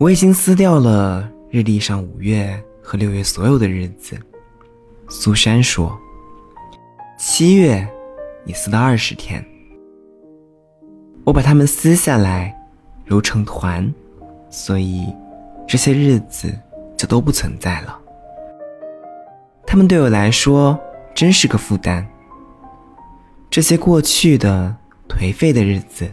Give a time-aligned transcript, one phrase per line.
[0.00, 4.18] 我已经撕掉了日历上五月和六月所有的日子。
[5.10, 5.94] 苏珊说
[7.20, 7.86] ：“七月，
[8.42, 9.44] 你撕了二十天。”
[11.22, 12.58] 我把它们撕下来，
[13.04, 13.92] 揉成团，
[14.48, 15.06] 所以
[15.68, 16.50] 这些日子
[16.96, 18.00] 就都不存在了。
[19.66, 20.80] 他们对我来说
[21.14, 22.08] 真是个负担。
[23.50, 24.74] 这些过去的
[25.06, 26.10] 颓废的日子，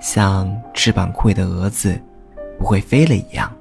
[0.00, 1.96] 像翅膀枯萎的蛾子，
[2.58, 3.52] 不会飞了一样。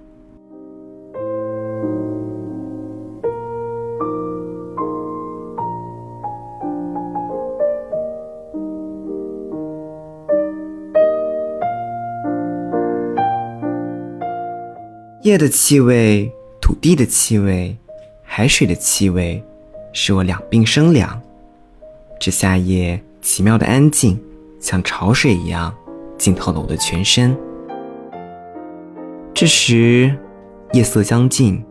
[15.21, 17.75] 夜的气味，土地的气味，
[18.21, 19.43] 海水的气味，
[19.91, 21.19] 使我两鬓生凉。
[22.19, 24.19] 这夏夜奇妙的安静，
[24.59, 25.75] 像潮水一样
[26.15, 27.35] 浸透了我的全身。
[29.35, 30.17] 这时，
[30.71, 31.61] 夜色将近，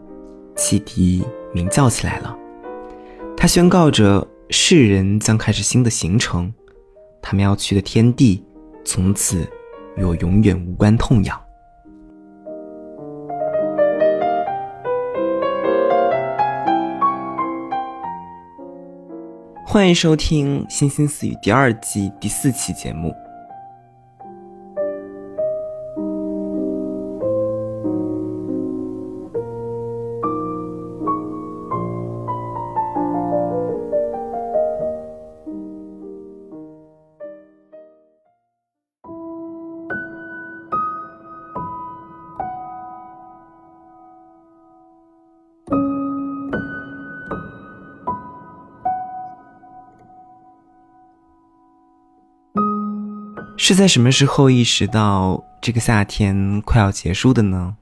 [0.55, 2.37] 汽笛鸣叫起来了。
[3.35, 6.53] 它宣告着世人将开始新的行程，
[7.23, 8.45] 他们要去的天地，
[8.85, 9.49] 从此
[9.97, 11.41] 与我永远无关痛痒。
[19.65, 23.15] 欢迎收听《星星私语》第二季第四期节目。
[53.67, 57.75] 是在什么时候意识到这个夏天快要结束的呢？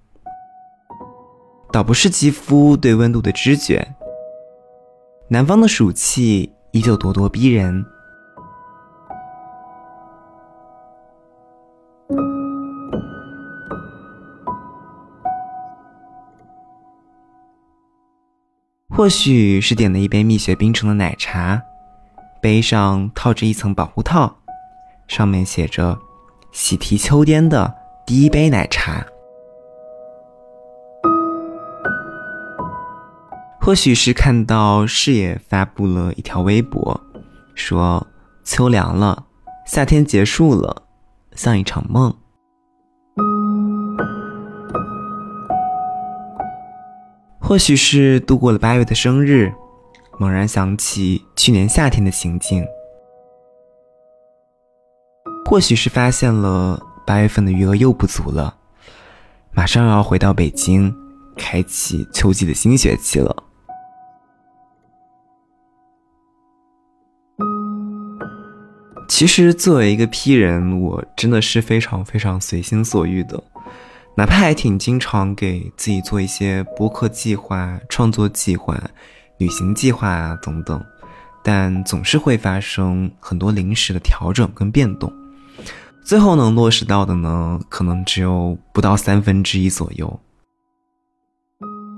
[1.73, 3.97] 倒不是肌肤对温度的知觉，
[5.27, 7.85] 南方的暑气依旧咄咄逼人，
[18.89, 21.61] 或许是点了一杯蜜雪冰城的奶茶，
[22.41, 24.42] 杯上套着一层保护套。
[25.13, 25.99] 上面写着
[26.53, 27.75] “喜提秋天的
[28.07, 29.07] 第一杯奶茶”。
[33.61, 36.99] 或许是看到视野发布了一条微博，
[37.55, 38.07] 说
[38.43, 39.27] 秋凉了，
[39.67, 40.85] 夏天结束了，
[41.35, 42.15] 像一场梦。
[47.39, 49.53] 或许是度过了八月的生日，
[50.19, 52.67] 猛然想起去年夏天的情景。
[55.53, 58.57] 或许是发现了八月份的余额又不足了，
[59.53, 60.97] 马上要回到北京，
[61.37, 63.37] 开启秋季的新学期了。
[69.07, 73.45] 其实作为一个 P 人，我真的是非常非常随心所欲的，
[74.17, 78.83] 哪怕还挺经常给自己做一些播客计划、创作计划、
[79.37, 80.83] 旅行计划啊等等，
[81.45, 85.13] 但总是会发生很多临时的调整跟变动。
[86.05, 90.21] 最后能落实到的呢，可能只有不到三分之一左右。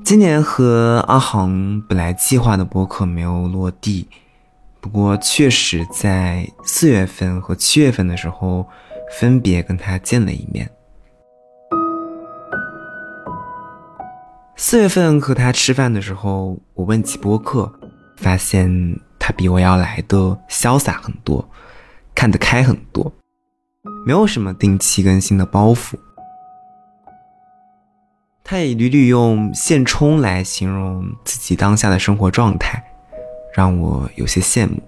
[0.05, 4.07] 今年和阿航本来计划的博客没有落地，
[4.81, 8.67] 不过确实在四月份和七月份的时候，
[9.19, 10.71] 分别跟他见了一面。
[14.57, 17.73] 四月份和他吃饭的时候，我问起播客，
[18.19, 21.49] 发现他比我要来的潇洒很多，
[22.15, 23.11] 看得开很多。
[24.07, 25.95] 没有什么定期更新的包袱，
[28.45, 32.85] 他也屡屡用“现充”来形容自己当下的生活状态，
[33.55, 34.79] 让我有些羡慕。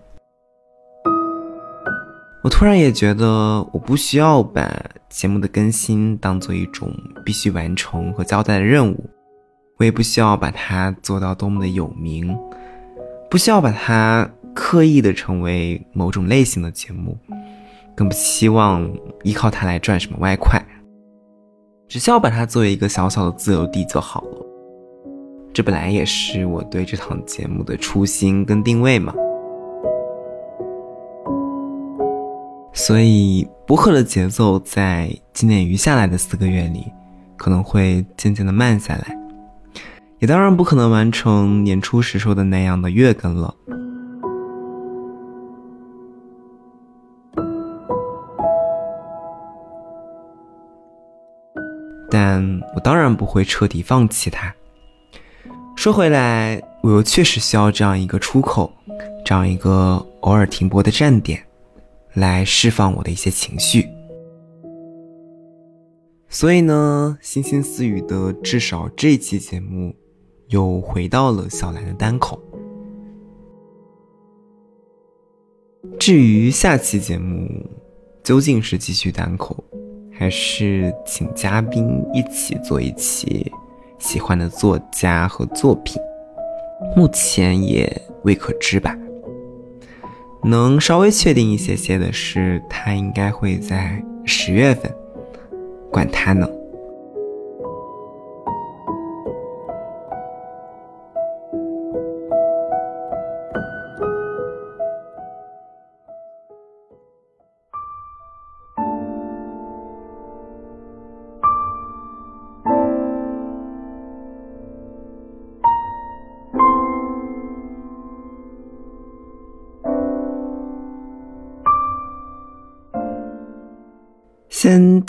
[2.43, 4.71] 我突然也觉得，我不需要把
[5.09, 9.09] 节目的更新当做一种必须完成和交代的任务，
[9.79, 12.37] 我也不需要把它做到多么的有名，
[13.31, 17.19] 不需要把它刻意的成为某种类型的节目。
[17.97, 18.89] 更不希望
[19.25, 20.63] 依靠它来赚什么外快，
[21.89, 24.47] 只需要把它作为一个小小的自由地就好了。
[25.55, 29.15] 这本来也是我对这档节目的初心跟定位嘛。
[32.75, 36.93] 所以播客的节奏在今年余下来的四个月里，
[37.39, 39.19] 可能会渐渐的慢下来，
[40.19, 43.55] 也当然不可能完成年初时说的那样的月更了。
[52.19, 54.51] 但我当然不会彻底放弃它。
[55.77, 58.73] 说回来，我又确实需要这样一个出口，
[59.23, 61.39] 这样一个偶尔停泊的站点，
[62.15, 63.87] 来释放我的一些情绪。
[66.31, 69.95] 所以呢，星星私语的至少这期节目，
[70.49, 72.41] 又回到了小兰的单口。
[75.99, 77.47] 至于下期节目，
[78.25, 79.63] 究竟是继续单口，
[80.19, 83.53] 还是请嘉宾一起做一期
[83.99, 86.01] 喜欢的作家和作品，
[86.97, 87.91] 目前也
[88.23, 88.97] 未可知吧。
[90.43, 94.91] 能稍微确定一些些的是，他应该会在十月份。
[95.91, 96.49] 管他呢。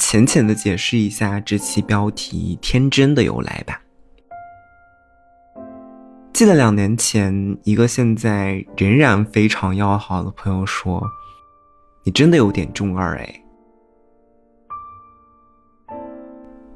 [0.10, 3.82] 浅浅的解释一下这期标题“天真”的由来吧。
[6.32, 11.06] 记得两年前，一个现在仍然非常要好的朋友说
[12.06, 13.44] ：“你真的有点中二哎。”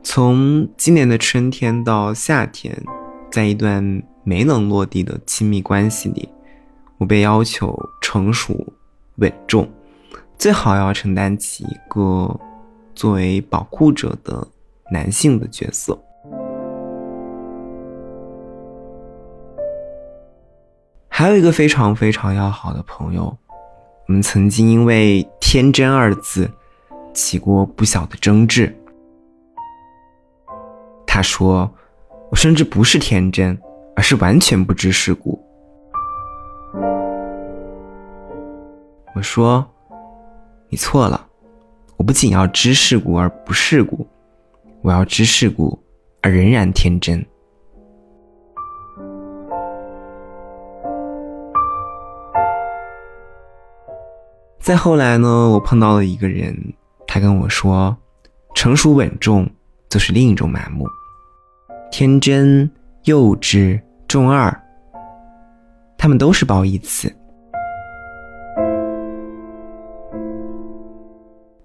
[0.04, 2.78] 从今年的春天到夏天，
[3.32, 6.28] 在一段没能落地的亲密关系里，
[6.98, 8.74] 我被要求成熟、
[9.20, 9.72] 稳重，
[10.38, 12.38] 最好要承担起一个。
[12.94, 14.48] 作为保护者的
[14.92, 15.98] 男性的角色，
[21.08, 23.38] 还有一个非常非常要好的朋友，
[24.08, 26.50] 我们曾经因为“天真”二字
[27.14, 28.76] 起过不小的争执。
[31.08, 31.70] 他说
[32.30, 33.58] ：“我甚至不是天真，
[33.96, 35.40] 而是完全不知世故。”
[39.16, 39.66] 我说
[40.70, 41.28] ：“你错了。”
[42.02, 44.08] 我不仅要知世故而不世故，
[44.82, 45.78] 我要知世故
[46.24, 47.24] 而仍然天真。
[54.60, 56.74] 再后来呢，我碰到了一个人，
[57.06, 57.96] 他跟我说
[58.56, 59.48] ：“成熟稳重
[59.88, 60.88] 就是另一种麻木，
[61.92, 62.68] 天真
[63.04, 64.52] 幼稚中二，
[66.00, 67.16] 他们都是褒义词。”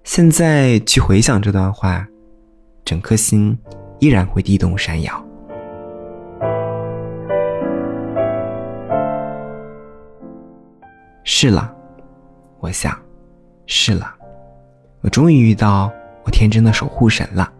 [0.07, 2.07] 现在去回想这段话，
[2.85, 3.55] 整颗心
[3.99, 5.25] 依然会地动山摇。
[11.25, 11.75] 是了，
[12.61, 12.97] 我想，
[13.65, 14.15] 是了，
[15.01, 15.91] 我终于遇到
[16.23, 17.51] 我天真的守护神了。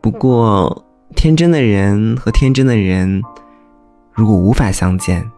[0.00, 0.82] 不过，
[1.14, 3.22] 天真的人和天真的人，
[4.14, 5.30] 如果无法相见，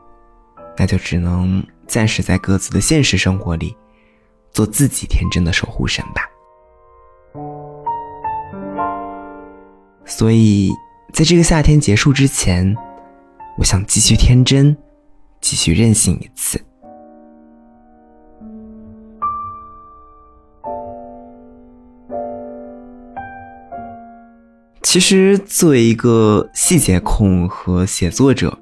[0.76, 1.60] 那就只能。
[1.88, 3.74] 暂时在各自的现实生活里，
[4.52, 6.22] 做自己天真的守护神吧。
[10.04, 10.70] 所以，
[11.12, 12.76] 在这个夏天结束之前，
[13.56, 14.76] 我想继续天真，
[15.40, 16.62] 继续任性一次。
[24.82, 28.58] 其实，作为一个细节控和写作者，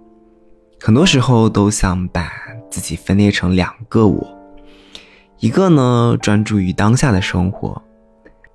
[0.81, 2.46] 很多时候都想把。
[2.77, 4.39] 自己分裂成两个我，
[5.39, 7.81] 一个呢专注于当下的生活，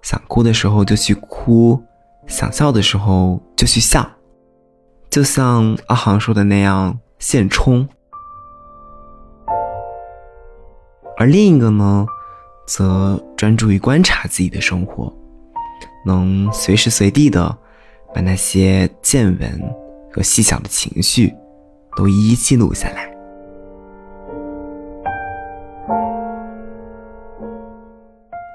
[0.03, 1.81] 想哭的时候就去哭，
[2.27, 4.07] 想笑的时候就去笑，
[5.09, 7.83] 就像阿航说的那样现充；
[11.17, 12.05] 而另一个呢，
[12.67, 15.11] 则专注于观察自己的生活，
[16.05, 17.57] 能随时随地的
[18.13, 19.75] 把那些见闻
[20.13, 21.33] 和细小的情绪
[21.97, 23.09] 都一一记录下来。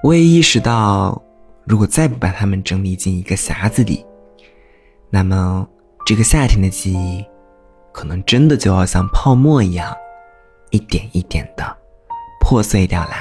[0.06, 1.20] 我也意识到，
[1.64, 4.06] 如果再不把它们整理进一个匣子里，
[5.10, 5.68] 那么
[6.06, 7.25] 这个夏天的记忆，
[7.90, 9.92] 可能真的就要像泡沫一样，
[10.70, 11.76] 一点一点的
[12.40, 13.14] 破碎掉了。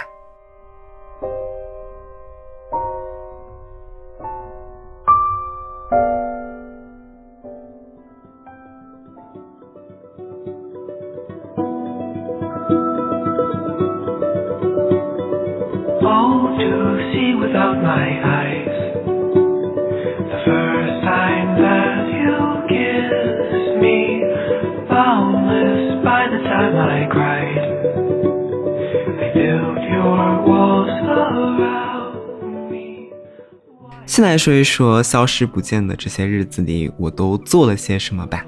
[34.26, 38.46] 来说一说消失不见的这些日子里，我都做了些什么吧。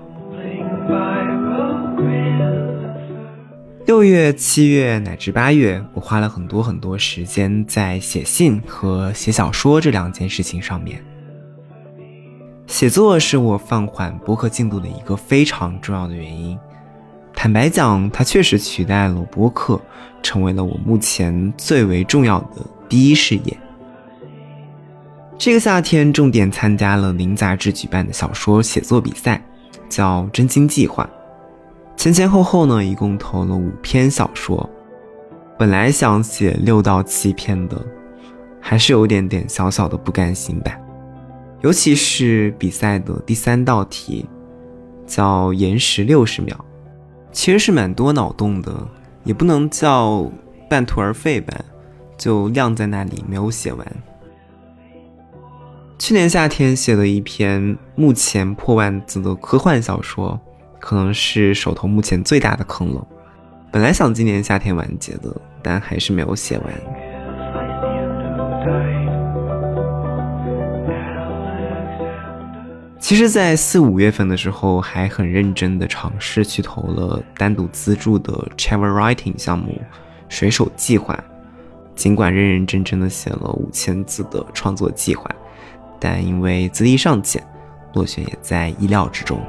[3.86, 11.02] 六月、七月乃至八月，我花了很多很多时间在写信和写小说这两件事情上面。
[12.66, 16.60] 写作是我放缓播客进度的一个非常重要的原因。
[17.34, 19.80] 坦白讲，它确实取代了播客，
[20.22, 23.58] 成为了我目前最为重要的第一事业。
[25.38, 29.40] 这个夏天，重点参加了《林》杂志举办的小说写作比赛，
[29.88, 31.08] 叫“真金计划”。
[31.96, 34.68] 前前后后呢，一共投了五篇小说。
[35.56, 37.80] 本来想写六到七篇的，
[38.60, 40.76] 还是有点点小小的不甘心吧。
[41.62, 44.26] 尤其是比赛的第三道题，
[45.06, 46.66] 叫“延时六十秒”，
[47.32, 48.76] 其实是蛮多脑洞的，
[49.24, 50.30] 也不能叫
[50.68, 51.54] 半途而废吧，
[52.18, 53.88] 就晾在那里没有写完。
[55.98, 60.40] 去年夏天写了一篇目前破万字的科幻小说。
[60.80, 63.06] 可能是手头目前最大的坑了。
[63.72, 66.74] 本来想今年夏天完结的，但还是没有写完。
[73.00, 79.82] 其实，在四五月份的时候，还很认真的尝试去投了单独资助的 Chaver writing 项目
[80.30, 81.22] “水手计划”。
[81.96, 85.30] 尽管认认真真的写了五千字的创作计划，
[86.00, 87.44] 但因为资历尚浅，
[87.94, 89.40] 落选也在意料之中。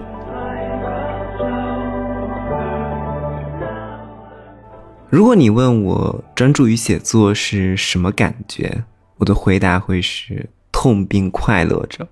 [5.10, 8.84] 如果你问我专注于写作是什么感觉，
[9.16, 12.06] 我的回答会是痛并快乐着。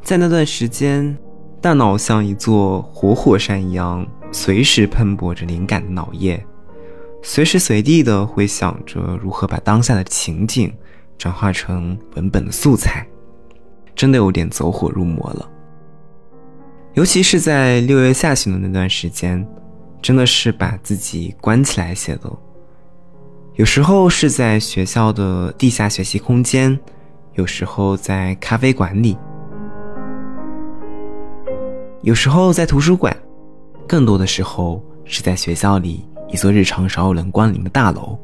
[0.00, 1.16] 在那段时间，
[1.60, 6.44] 大脑像一座活火山一样，随时喷薄着灵感的脑液，
[7.22, 10.72] 随时随地的会想着如何把当下的情景
[11.16, 13.06] 转化成文本的素材。
[13.94, 15.48] 真的有点走火入魔了，
[16.94, 19.46] 尤其是在六月下旬的那段时间，
[20.00, 22.32] 真的是把自己关起来写的。
[23.54, 26.76] 有时候是在学校的地下学习空间，
[27.34, 29.16] 有时候在咖啡馆里，
[32.00, 33.14] 有时候在图书馆，
[33.86, 38.18] 更多的时候是在学校里一座日常少有人光临的大楼。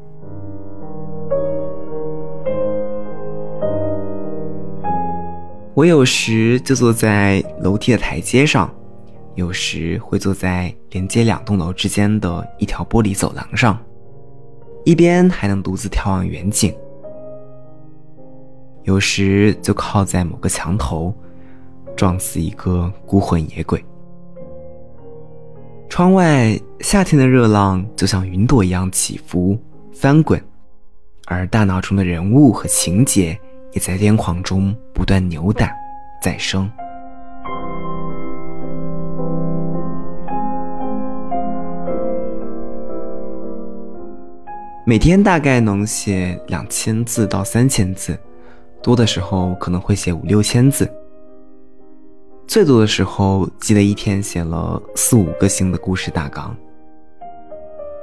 [5.75, 8.69] 我有时就坐在楼梯的台阶上，
[9.35, 13.79] 有时会坐在连接两栋楼之间的一条玻璃走廊上，
[14.83, 16.75] 一边还能独自眺望远景。
[18.83, 21.13] 有时就靠在某个墙头，
[21.95, 23.81] 撞死一个孤魂野鬼。
[25.89, 29.59] 窗外夏天的热浪就像云朵一样起伏
[29.91, 30.41] 翻滚，
[31.25, 33.37] 而大脑中的人物和情节。
[33.71, 35.71] 也在癫狂中不断扭打、
[36.23, 36.67] 再生。
[44.87, 48.17] 每天大概能写两千字到三千字，
[48.81, 50.91] 多的时候可能会写五六千字。
[52.49, 56.57] 最多的时候，记得一天写了四五个新的故事大纲。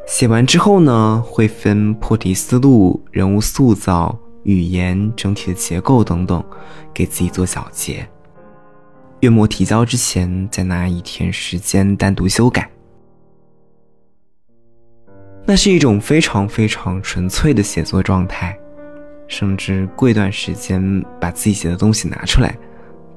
[0.07, 4.17] 写完之后呢，会分破题思路、人物塑造。
[4.45, 6.41] 语言整体的结构等等，
[6.95, 8.09] 给自己做小结。
[9.19, 12.71] 月末提交之前，再拿一天时间单独修改。
[15.45, 18.57] 那是一种非常非常纯粹的写作状态，
[19.27, 22.57] 甚至过一段时间把自己写的东西拿出来，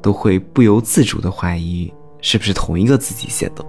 [0.01, 3.65] 都会不由自主的怀疑是不是同一个自己写的。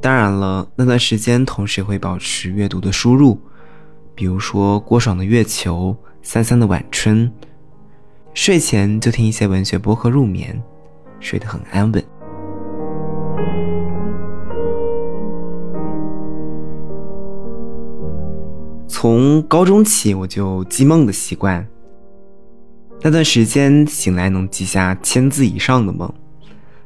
[0.00, 3.38] 当然了，那段时间同时也会保持阅读的输入。
[4.14, 7.26] 比如说郭爽的《月球》，三三的《晚春》，
[8.34, 10.60] 睡前就听一些文学播客入眠，
[11.20, 12.04] 睡得很安稳。
[18.86, 21.66] 从高中起我就记梦的习惯，
[23.02, 26.12] 那段时间醒来能记下千字以上的梦，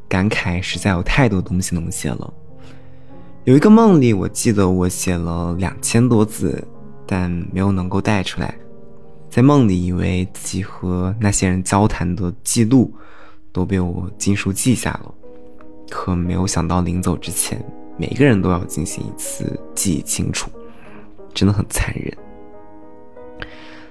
[0.09, 2.33] 感慨实在有太多东西能写了。
[3.45, 6.67] 有一个梦里，我记得我写了两千多字。
[7.09, 8.53] 但没有能够带出来，
[9.31, 12.93] 在梦里以为自己和那些人交谈的记录
[13.53, 15.15] 都被我尽数记下了，
[15.89, 17.65] 可没有想到临走之前，
[17.97, 20.51] 每个人都要进行一次记忆清楚，
[21.33, 22.13] 真的很残忍。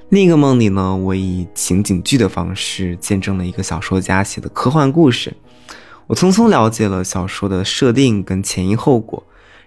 [0.09, 5.35] 另一个梦里呢，我以情景剧的方式见证了一个小说家写的科幻故事，
[6.05, 9.25] 我匆匆了解了小说的设定跟前因后果，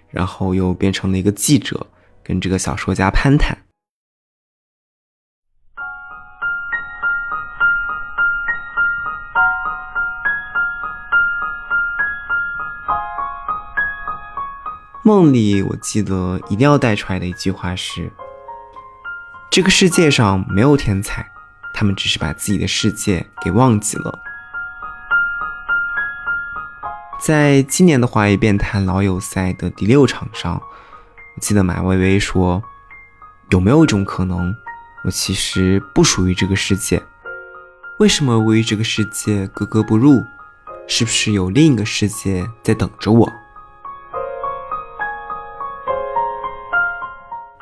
[0.09, 1.87] 然后又变成了一个记者，
[2.23, 3.57] 跟这个小说家攀谈。
[15.03, 18.11] 梦里，我记得一定要带出来的一句话是
[19.51, 21.27] ：“这个世界上没有天才，
[21.73, 24.19] 他们只是把自己的世界给忘记了。”
[27.19, 30.53] 在今年的华语辩坛老友赛的第六场上，
[31.35, 32.63] 我记得马薇薇说
[33.49, 34.55] ：“有没有一种可能，
[35.03, 37.01] 我其实不属于这个世界？
[37.97, 40.23] 为什么我与这个世界格格不入？
[40.87, 43.27] 是不是有另一个世界在等着我？”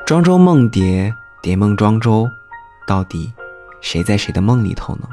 [0.05, 1.15] 庄周梦蝶，
[1.47, 2.29] 蝶梦庄周，
[2.85, 3.31] 到底
[3.79, 5.07] 谁在谁的梦里头呢？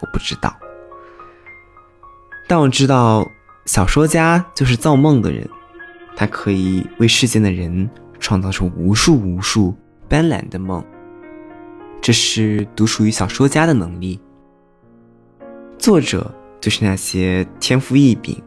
[0.00, 0.56] 我不知道。
[2.46, 3.28] 但我知道，
[3.64, 5.44] 小说家就是造梦的人，
[6.14, 7.90] 他可以为世间的人
[8.20, 9.74] 创造出无数无数
[10.08, 10.80] 斑斓的梦。
[12.00, 14.20] 这是独属于小说家的能力。
[15.76, 18.40] 作者就是那些天赋异禀，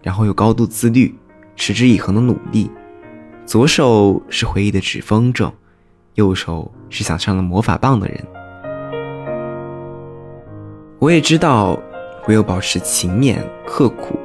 [0.00, 1.12] 然后又高度自律、
[1.56, 2.70] 持之以恒的努力。
[3.44, 5.52] 左手是回忆的指风筝，
[6.14, 8.26] 右手是想上了魔法棒的人。
[10.98, 11.78] 我也知道。
[12.28, 14.16] 唯有保持勤勉刻苦，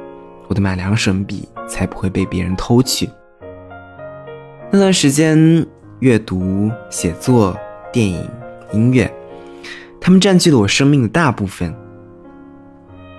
[0.48, 3.08] 我的买两省笔才不会被别人偷去。
[4.70, 5.66] 那段时间，
[6.00, 7.56] 阅读、写作、
[7.90, 8.28] 电影、
[8.70, 9.12] 音乐，
[9.98, 11.74] 他们占据了我生命的大部分。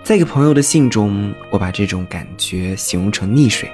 [0.04, 3.70] 在一个朋友的信中，我把这种感觉形容成溺水。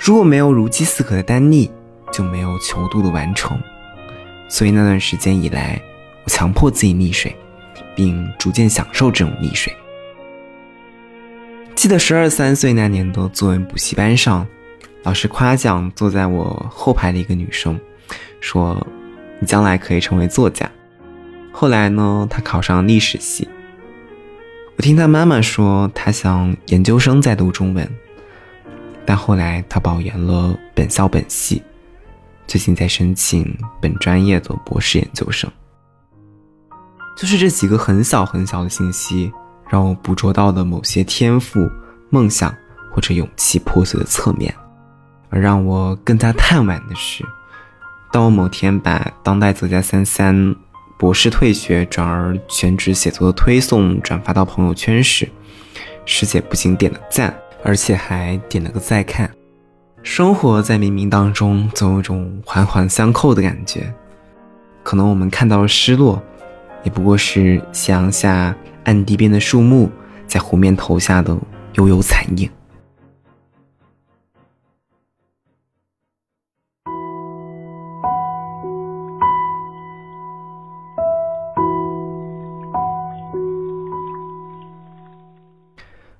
[0.00, 1.70] 如果没有如饥似渴的丹溺，
[2.12, 3.58] 就没有求度的完成。
[4.48, 5.80] 所以那段时间以来，
[6.24, 7.34] 我强迫自己溺水。
[7.94, 9.70] 并逐渐享受这种溺水。
[11.74, 14.46] 记得十二三岁那年的作文补习班上，
[15.02, 17.78] 老师夸奖坐在我后排的一个女生，
[18.40, 18.86] 说
[19.40, 20.70] ：“你将来可以成为作家。”
[21.52, 23.48] 后来呢，她考上历史系。
[24.76, 27.86] 我听她妈妈说，她想研究生再读中文，
[29.04, 31.62] 但后来她保研了本校本系，
[32.46, 35.50] 最近在申请本专业的博士研究生。
[37.16, 39.32] 就是这几个很小很小的信息，
[39.68, 41.70] 让我捕捉到的某些天赋、
[42.10, 42.54] 梦想
[42.90, 44.54] 或者勇气破碎的侧面。
[45.28, 47.24] 而让我更加叹惋的是，
[48.12, 50.54] 当我某天把当代作家三三
[50.98, 55.26] 博士退学转而全职写作的推送转发到朋友圈时，
[56.04, 59.30] 师姐不仅点了赞，而且还点了个再看。
[60.02, 63.92] 生活在冥冥当中，总有种环环相扣的感觉。
[64.82, 66.22] 可能我们看到了失落。
[66.84, 69.88] 也不过是夕阳下岸堤边的树木，
[70.26, 71.38] 在湖面投下的
[71.74, 72.50] 悠悠残影。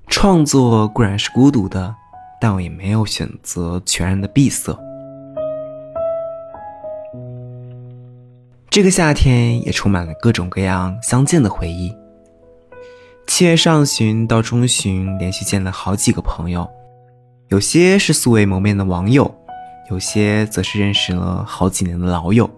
[0.06, 1.96] 创作固然是孤独的，
[2.42, 4.76] 但我也没有选择全然的闭塞。
[8.68, 11.96] 这个夏天也充满了各种各样相见的回忆。
[13.28, 16.68] 七月上旬到中旬，连续见了好几个朋友，
[17.46, 19.32] 有些是素未谋面的网友，
[19.88, 22.50] 有些则是认识了好几年的老友。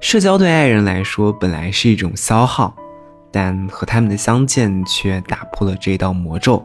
[0.00, 2.72] 社交对爱人来说本来是一种消耗，
[3.32, 6.64] 但和他们的相见却打破了这道魔咒，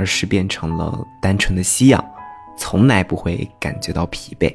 [0.00, 2.02] 而是变成了单纯的吸氧，
[2.56, 4.50] 从来不会感觉到疲惫。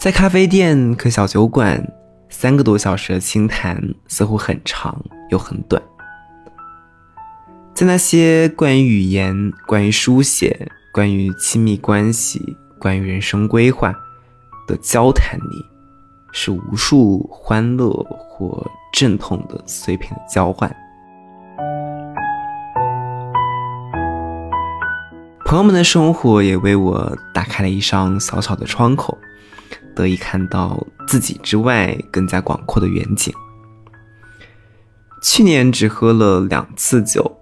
[0.00, 1.80] 在咖啡店和小酒馆，
[2.28, 5.80] 三个多小时的倾谈似乎很长又很短。
[7.72, 13.94] 在那些关于语言、关于书写、关于亲密关系、关于人生规划
[14.66, 15.64] 的交谈里，
[16.32, 17.88] 是无数欢乐
[18.28, 20.70] 或阵痛的碎片的交换。
[25.44, 29.16] 朋友们的生活也为我打开了一扇小小的窗口。
[29.94, 33.34] 得以看到自己之外更加广阔的远景。
[35.20, 37.38] 去年只喝了两次酒，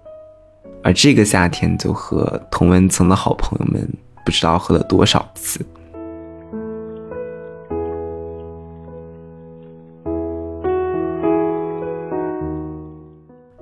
[0.83, 3.87] 而这个夏天就和同文层的好朋友们
[4.25, 5.65] 不知道喝了多少次。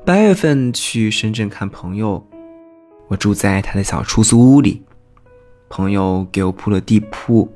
[0.08, 2.26] 八月份去深圳看朋友，
[3.10, 4.82] 我住在他的小出租屋里，
[5.68, 7.52] 朋友给我铺了地铺，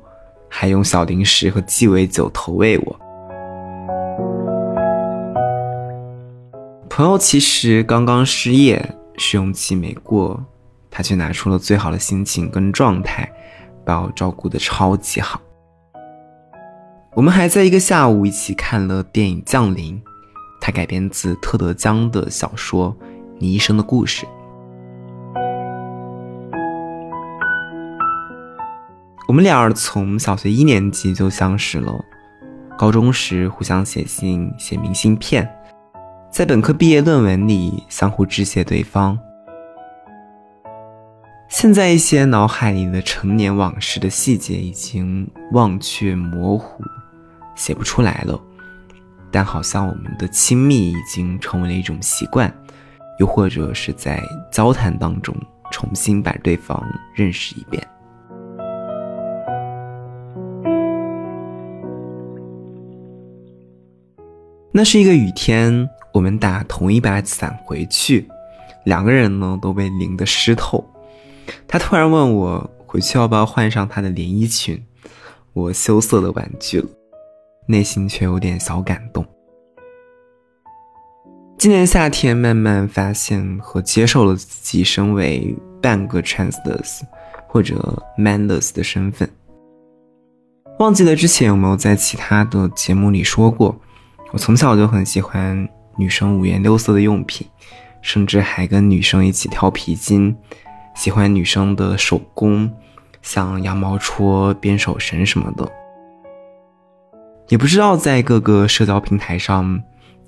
[0.50, 3.00] 还用小零食和鸡尾酒投喂我。
[6.90, 8.86] 朋友其实刚刚失业，
[9.16, 10.38] 试用期没过，
[10.90, 13.26] 他却拿出了最好的心情跟状态，
[13.82, 15.40] 把我照顾的超级好。
[17.14, 19.94] 我们还在一个下午一起看了电影《降临》。
[20.64, 22.96] 它改编自特德·江的小说
[23.36, 24.24] 《你一生的故事》。
[29.26, 31.92] 我们俩从小学一年级就相识了，
[32.78, 35.52] 高中时互相写信、写明信片，
[36.30, 39.18] 在本科毕业论文里相互致谢对方。
[41.48, 46.84] 现在一些脑海里的成年往事的细节已经忘却模糊。
[47.56, 48.40] 写不出来了，
[49.32, 52.52] 但好像我们的亲密已经成为了一种习惯，
[53.18, 55.34] 又或者是在交谈当中
[55.70, 56.80] 重新把对方
[57.14, 57.82] 认识一遍。
[64.70, 68.28] 那是一个雨天，我们打同一把伞回去，
[68.84, 70.84] 两个人呢都被淋得湿透。
[71.66, 74.82] 他突然问我回去要不要换上他的连衣裙，
[75.52, 76.88] 我羞涩的婉拒了。
[77.66, 79.24] 内心却有点小感动。
[81.58, 87.02] 今年夏天，慢慢发现和接受了自己身为半个 transless
[87.46, 89.30] 或者 manless 的身份。
[90.78, 93.80] 忘记了之前有没有在其他的节目里说过，
[94.32, 97.46] 我从小就很喜欢女生五颜六色的用品，
[98.00, 100.34] 甚至还跟女生一起跳皮筋，
[100.96, 102.68] 喜欢女生的手工，
[103.20, 105.70] 像羊毛戳、编手绳什么的。
[107.52, 109.78] 也不知道在各个社交平台上，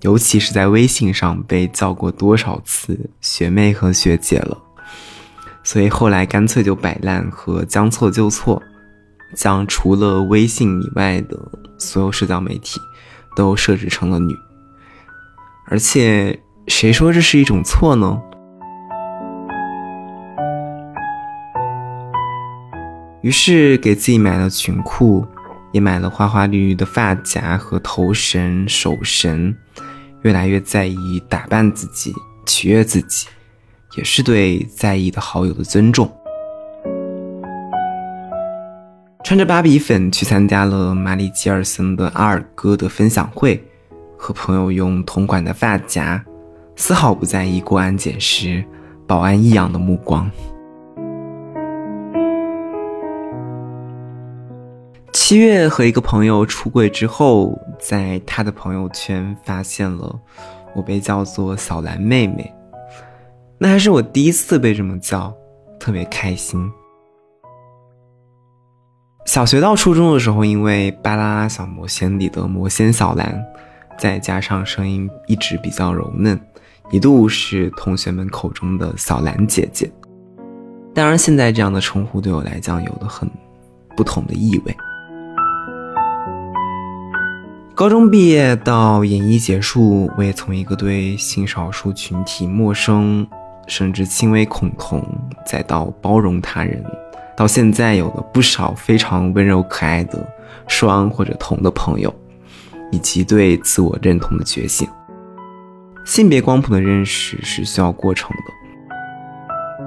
[0.03, 4.59] 尤其是在微信上被叫过多少次学妹和学姐了，
[5.63, 8.63] 所以后来干脆就摆烂和将错就错，
[9.35, 12.79] 将除了微信以外的所有社交媒体
[13.35, 14.37] 都设置成了女。
[15.71, 18.21] 而且谁说这是一种错呢？
[23.23, 25.27] 于是给自己买了裙裤。
[25.75, 29.53] 也买了花花绿绿的发夹和头绳、手绳，
[30.23, 32.15] 越来越在意打扮自己、
[32.47, 33.27] 取悦自己，
[33.99, 36.09] 也是对在意的好友的尊重。
[39.25, 43.61] 穿着芭比粉去参加了马里吉尔森的阿尔戈的分享会，
[44.17, 46.25] 和朋友用同款的发夹，
[46.77, 48.65] 丝毫不在意过安检时
[49.09, 50.31] 保安异样的目光。
[55.15, 60.21] 七月和一个朋友出柜之后，在他的朋友圈发现了
[60.75, 62.53] 我被叫做小兰妹妹，
[63.57, 65.33] 那还是我第一次被这么叫，
[65.79, 66.69] 特别开心。
[69.25, 73.41] 小学到初中的时候，因为《巴啦啦小魔仙》里的魔仙小兰，
[73.97, 76.39] 再加上声音一直比较柔嫩，
[76.91, 79.89] 一度是同学们口中的小兰姐姐。
[80.93, 83.31] 当然，现在这样的称呼对我来讲有了很
[83.97, 84.77] 不同的意味。
[87.77, 93.27] 高中毕业到演艺结束，我也从一个对性少数群体陌生，
[93.67, 95.05] 甚至轻微恐同，
[95.45, 96.85] 再到包容他人，
[97.37, 100.25] 到现在有了不少非常温柔可爱的
[100.69, 102.15] 双或者同的朋友，
[102.93, 104.89] 以及对自我认同的觉醒。
[106.05, 109.85] 性别光谱的认识是需要过程的，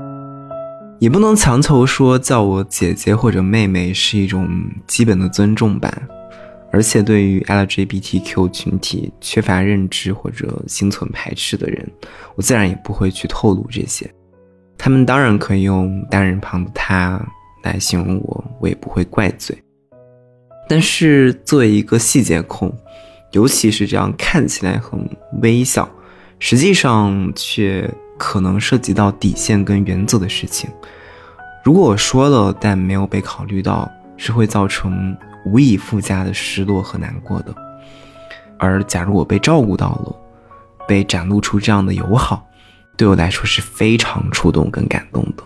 [0.99, 4.45] 也不能强求说叫我姐姐或者妹妹是一种
[4.85, 5.89] 基本的尊重吧。
[6.69, 11.89] 而且，对于 LGBTQ 群体缺乏认知或者心存排斥的人，
[12.35, 14.09] 我自然也不会去透露这些。
[14.77, 17.19] 他们当然可以用单人旁的他
[17.63, 19.57] 来形容我，我也不会怪罪。
[20.67, 22.71] 但是，作为一个细节控，
[23.31, 24.99] 尤其是这样看起来很
[25.41, 25.89] 微小，
[26.37, 30.69] 实际上却可能涉及到底线跟原则的事情，
[31.63, 35.17] 如果我说了，但没有被考虑到，是会造成。
[35.47, 37.55] 无以复加的失落和难过的，
[38.59, 40.15] 而假如我被照顾到了，
[40.85, 42.45] 被展露出这样的友好，
[42.97, 45.43] 对我来说是非常触动跟感动的。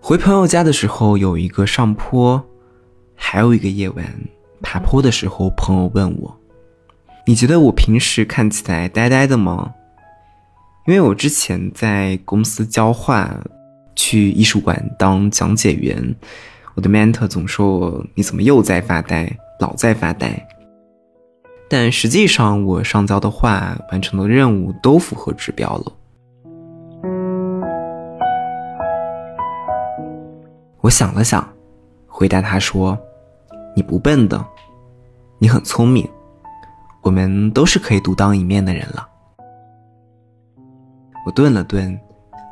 [0.00, 2.42] 回朋友家的时候，有一个上坡，
[3.14, 4.04] 还有一个夜晚
[4.60, 6.34] 爬坡的时候，朋友问我
[7.26, 9.74] ：“你觉得我平时看起来呆呆的吗？”
[10.88, 13.38] 因为我之前在公司教画，
[13.94, 16.16] 去艺术馆当讲解员，
[16.74, 20.48] 我的 mentor 总说我你怎么又在发呆，老在发呆。
[21.68, 25.92] 但实际上，我上交的画、完成的任务都符合指标了。
[30.80, 31.46] 我想了想，
[32.06, 32.98] 回答他说
[33.76, 34.42] ：“你不笨的，
[35.38, 36.08] 你很聪明，
[37.02, 39.06] 我们都是可以独当一面的人了。”
[41.28, 42.00] 我顿了顿，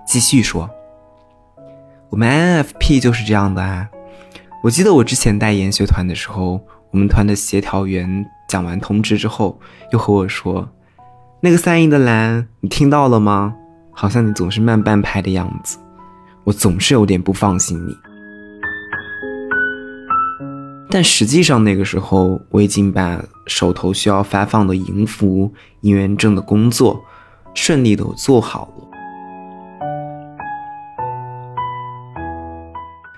[0.07, 0.69] 继续说
[2.13, 3.89] ：“我们 NFP 就是这样的啊。
[4.63, 6.61] 我记得我之前带研学团的时候，
[6.91, 9.59] 我们团的协调员讲完通知之后，
[9.93, 10.69] 又和我说
[11.41, 13.55] ：‘那个三亿的蓝，你听到了吗？
[13.93, 15.79] 好像你总是慢半拍的样子，
[16.45, 17.97] 我总是有点不放心你。’
[20.91, 27.03] 但实际上那个时候，我已经把手头需要发放的银服、银元证的工作
[27.57, 28.89] 顺利的做好了。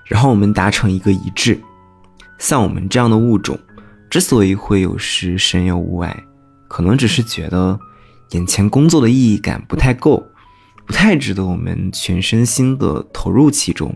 [0.06, 1.60] 然后我们达成一个一致，
[2.38, 3.58] 像我们这样的物种，
[4.08, 6.16] 之所以会有时神游物外，
[6.66, 7.78] 可能只是觉得
[8.30, 10.24] 眼前工作的意义感不太够，
[10.86, 13.94] 不太值得我们全身心的投入其中。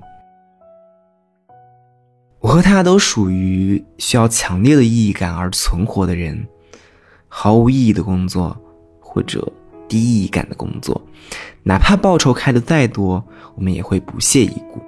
[2.40, 6.46] 我和他都属于需要强烈的意义感而存活的人，
[7.28, 8.54] 毫无意义的工作
[9.00, 9.50] 或者
[9.92, 10.98] 低意义感的工作，
[11.64, 13.22] 哪怕报酬开的再多，
[13.54, 14.80] 我们也会不屑一顾。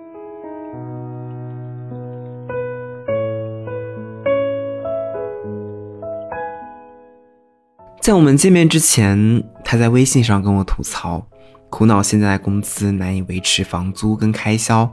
[8.01, 11.27] 在我们见面之前，他在微信上跟我吐槽，
[11.69, 14.91] 苦恼现在工资难以维持房租跟开销，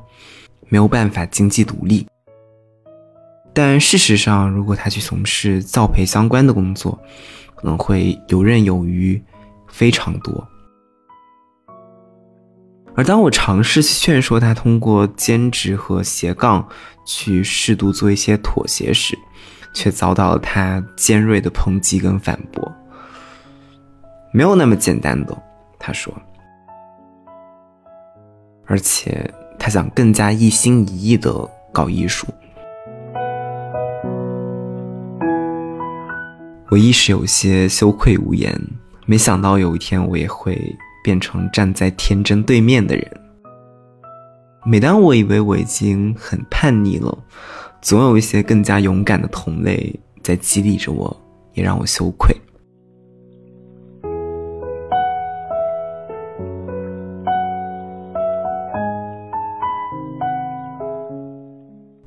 [0.67, 2.05] 没有办法经济独立。
[3.53, 6.99] 但事实上，如果他去从事造培相关的工作，
[7.55, 9.21] 可能会游刃有余，
[9.71, 10.47] 非常多。
[12.93, 16.67] 而当我尝试劝说他通过兼职和斜杠
[17.05, 19.17] 去适度做一些妥协时，
[19.73, 22.69] 却遭到了他尖锐的抨击跟反驳。
[24.33, 25.35] 没有那么简单的，
[25.79, 26.13] 他说。
[28.67, 31.31] 而且他想更加一心一意的
[31.73, 32.27] 搞艺术。
[36.69, 38.53] 我一时有些羞愧无言，
[39.05, 40.57] 没想到有一天我也会
[41.03, 43.21] 变成站在天真对面的人。
[44.63, 47.17] 每当我以为我已经很叛逆了，
[47.81, 51.15] 总有一些更加勇敢的同类在激励着我，
[51.53, 52.35] 也让我羞愧。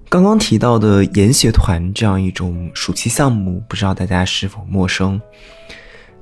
[0.09, 5.21] 刚刚提到的研学团这样一种暑期项目，不知道大家是否陌生？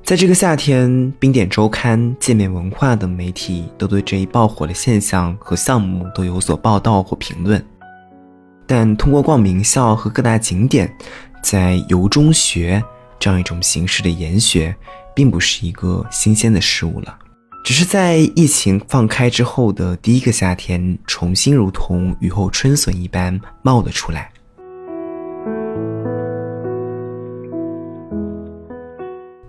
[0.05, 7.65] 在这个夏天，冰点周刊、界面文化等媒体都对这一爆火的现象和项目都有所报道或评论。
[8.67, 10.93] 但通过逛名校和各大景点，
[11.41, 12.83] 在游中学
[13.17, 14.75] 这样一种形式的研学，
[15.15, 17.17] 并不是一个新鲜的事物了。
[17.63, 24.32] 只是在疫情放开之后的第一个夏天，重新如同雨后春笋一般冒了出来。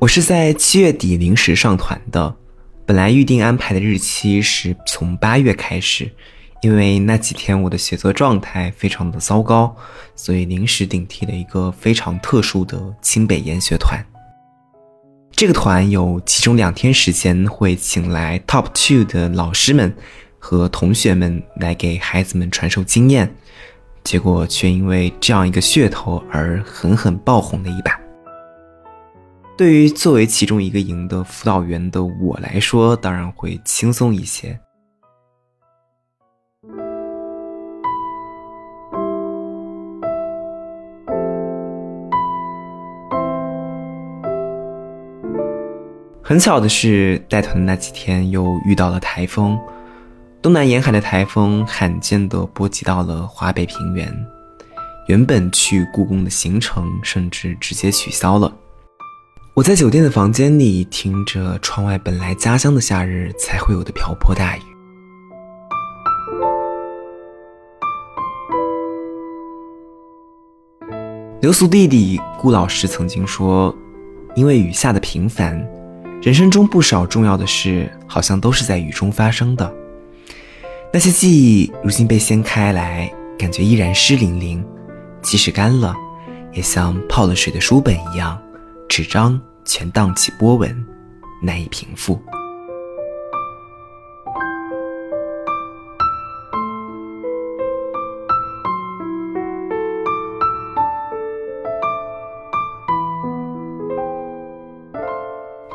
[0.04, 2.36] 我是在七月底临时上团的，
[2.84, 6.12] 本来预定安排的日期是从八月开始，
[6.60, 9.74] 因为那几天我的写作状态非常的糟糕，
[10.14, 13.98] 所以临时顶替了一个非常特殊的清北研学团。
[15.30, 19.90] 这个团有其中两天时间会请来 Top Two 的老师们
[20.38, 23.34] 和同学们来给孩子们传授经验，
[24.02, 28.03] 结果却因为这样一个噱头而狠狠爆红了一把。
[29.56, 34.58] 对于作为其中一个营的辅导员的我来说，当然会轻松一些。
[46.20, 49.56] 很巧的是，带团的那几天又遇到了台风，
[50.42, 54.12] 东南沿海的台风罕见的波及到了华北平原，
[55.06, 58.52] 原本去故宫的行程甚至直接取消了。
[59.54, 64.60] 我在酒店的房间里听着窗外本来家乡的夏日才会有的瓢泼大雨。
[71.40, 73.72] 流苏弟弟顾老师曾经说
[74.34, 75.64] ：“因为雨下的频繁。”
[76.20, 79.72] 人生中不少重要的事，好像都是在雨中发生的。
[80.92, 84.64] 那些记忆如今被掀开来，感觉依然湿淋淋，
[85.22, 85.94] 即使干了，
[86.52, 88.36] 也像泡了水的书本一样，
[88.96, 90.86] 纸张全荡起波纹，
[91.42, 92.16] 难以平复。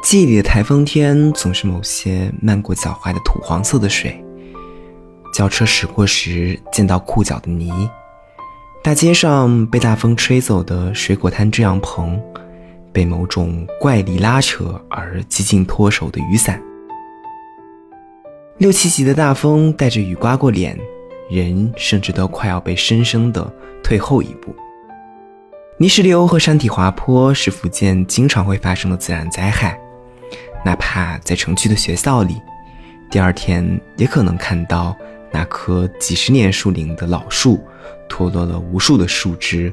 [0.01, 4.23] 记忆里的台风天总是某些漫过脚踝的土黄色的水，
[5.33, 7.89] 轿车驶过时溅到裤脚的泥，
[8.81, 12.17] 大街上被大风吹走的水果摊遮阳棚，
[12.91, 16.61] 被某种怪力拉扯而几近脱手的雨伞。
[18.57, 20.77] 六七级的大风带着雨刮过脸，
[21.29, 23.51] 人甚至都快要被生生的
[23.83, 24.53] 退后一步。
[25.77, 29.79] 泥石流和山体滑坡是福建经常会发生的自然灾害，
[30.65, 32.35] 哪怕在城区的学校里，
[33.09, 34.93] 第二天也可能看到
[35.31, 37.63] 那棵几十年树龄的老树
[38.09, 39.71] 脱落了无数的树枝，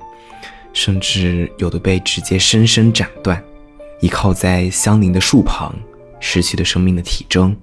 [0.76, 3.42] 甚至有的被直接生生斩断，
[4.00, 5.74] 依靠在相邻的树旁，
[6.20, 7.56] 失去了生命的体征。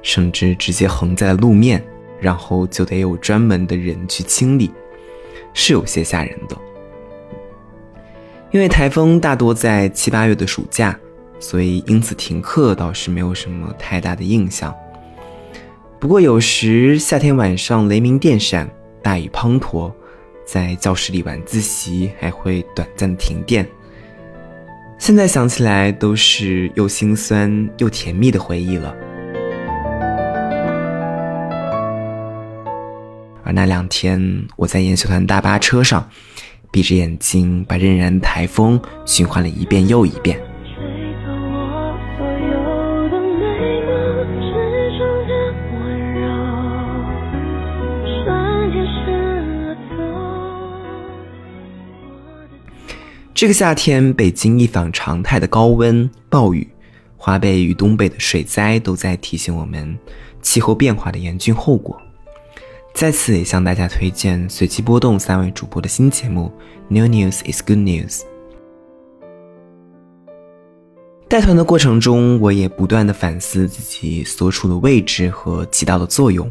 [0.00, 1.84] 甚至直接横在了路面，
[2.18, 4.70] 然后就得有专门的人去清理，
[5.52, 6.56] 是有些吓人的。
[8.50, 10.98] 因为台风大多在七八月的暑假，
[11.38, 14.74] 所以因此停课倒是没有什么太大的印象。
[16.00, 18.70] 不过有时夏天晚上雷鸣电闪，
[19.02, 19.92] 大雨滂沱，
[20.46, 23.66] 在教室里晚自习还会短暂停电。
[24.96, 28.94] 现在想起来都是又心酸又甜蜜的回忆了。
[33.44, 36.08] 而那两天，我在研修团大巴车上，
[36.70, 40.40] 闭着眼睛把任然的台风循环了一遍又一遍。
[53.36, 56.66] 这个夏天，北京一反常态的高温、暴雨、
[57.18, 59.94] 华北与东北的水灾，都在提醒我们
[60.40, 62.00] 气候变化的严峻后果。
[62.94, 66.50] 在此也向大家推荐随机波动三位主播的新节目
[66.88, 68.20] 《New News is Good News》。
[71.28, 76.50] 带团的过程中，我也不断的反思自己所处的位置和起到的作用，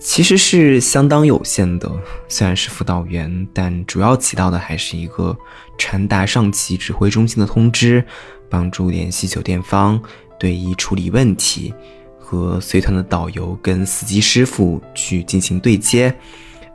[0.00, 1.88] 其实是相当有限的。
[2.26, 5.36] 虽然是辅导员，但主要起到的还是一个
[5.76, 8.02] 传达上级指挥中心的通知，
[8.48, 10.00] 帮助联系酒店方，
[10.38, 11.72] 对一处理问题。
[12.18, 16.14] 和随团的导游跟司机师傅去进行对接，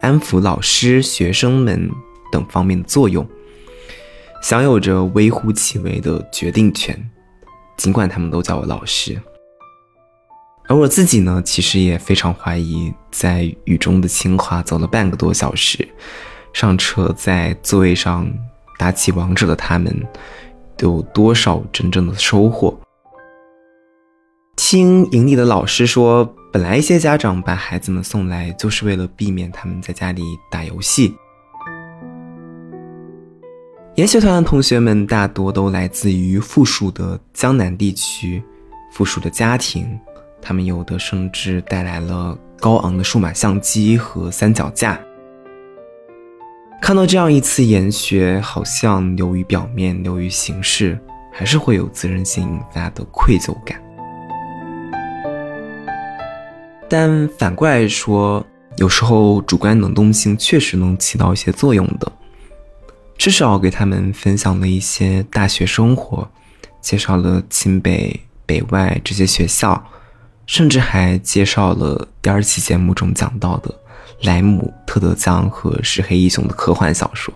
[0.02, 1.90] 安抚老师、学生们
[2.30, 3.26] 等方面的作用，
[4.42, 7.10] 享有着微乎其微的决定权。
[7.78, 9.18] 尽管他们都叫我老师，
[10.68, 15.88] 而我自己呢，其实也非常怀疑，在雨中的清华走了半个多小时，
[16.54, 18.28] 上车在座位上
[18.80, 19.96] 打起王者的他们，
[20.80, 22.76] 有多少真正的收获。
[24.56, 31.14] 听营里的老师说，本来一些家长把孩子们送来就是为了避免他们在家里打游戏。
[33.96, 38.42] 研学团的同学们大多都来自于富庶的江南地区，
[38.92, 39.88] 富庶的家庭，
[40.46, 45.00] 他们有的甚至带来了高昂的数码相机和三脚架。
[46.80, 51.00] 看到这样一次研学，好像流于表面，流于形式，
[51.34, 53.82] 还是会有责任心引发的愧疚感。
[56.88, 58.46] 但反过来说，
[58.78, 62.12] 有时候主观能动性确实能起到一些作用的。
[63.18, 66.30] 至少给他们分享了一些大学生活，
[66.82, 69.84] 介绍了清北、北外这些学校，
[70.48, 73.74] 甚至还介绍了第二期节目中讲到的
[74.22, 77.34] 莱姆、特德·江和石黑一雄的科幻小说。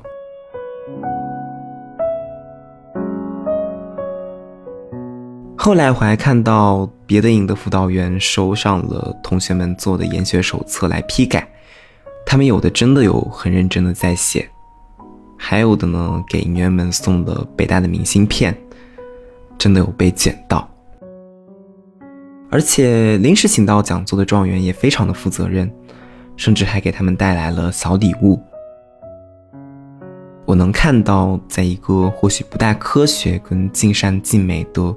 [5.58, 11.48] 后来我还看到别的营的辅导员收上了同学们做的研学手册来批改，
[12.26, 14.50] 他们有的真的有很认真的在写，
[15.36, 18.56] 还有的呢给营员们送的北大的明信片，
[19.58, 20.68] 真的有被捡到。
[22.52, 25.72] 而且临时请到讲座的状元也非常的负责任，
[26.36, 28.40] 甚至还给他们带来了小礼物。
[30.46, 34.96] 我能看到，在一个或许不大科学跟尽善尽美的。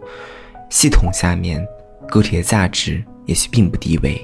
[0.71, 1.63] 系统下面，
[2.09, 4.19] 个体的价值也许并不低微。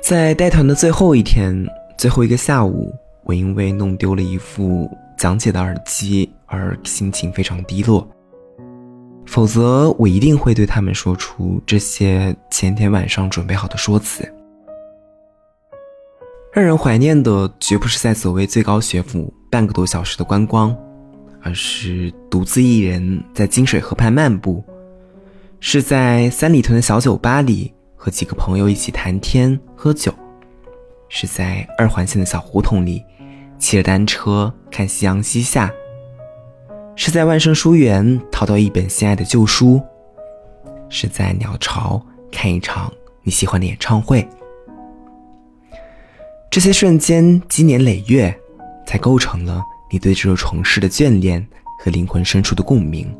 [0.00, 1.66] 在带团的最后一天，
[1.98, 2.94] 最后一个下午，
[3.24, 8.08] 我因为弄丢了一副讲解的耳机而心情非常低落。
[9.26, 14.26] 否则，我一定会对他们说出这些前天晚上准备好的说辞。
[16.52, 20.76] 让人怀念的，绝不是在所谓最高学府半个多小时的观光。
[21.44, 24.62] 而是独自一人在金水河畔漫步，
[25.58, 30.14] 是在三里屯的小酒吧里和几个朋友一起谈天喝酒，
[31.08, 33.04] 是在二环线的小胡同里
[33.62, 35.72] 骑着单车看夕阳西下，
[36.96, 39.80] 是在万盛书园淘到一本心爱的旧书，
[40.88, 42.92] 是在鸟巢看一场
[43.22, 44.28] 你喜欢的演唱会。
[46.50, 48.36] 这些瞬间积年累月，
[48.84, 51.46] 才构成了你对这座城市的眷恋
[51.78, 53.16] 和灵魂深处的共鸣。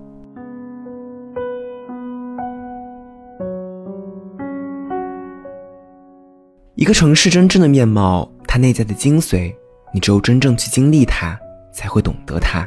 [6.74, 9.54] 一个城市真正的面貌，它内在的精髓，
[9.92, 11.38] 你只有真正去经历它，
[11.72, 12.66] 才会懂得它。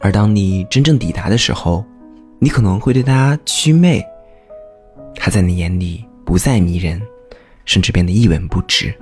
[0.00, 1.84] 而当你真正抵达的时候，
[2.38, 4.04] 你可能会对它祛魅，
[5.14, 7.00] 它在你眼里不再迷人，
[7.64, 8.92] 甚至变得一文不值。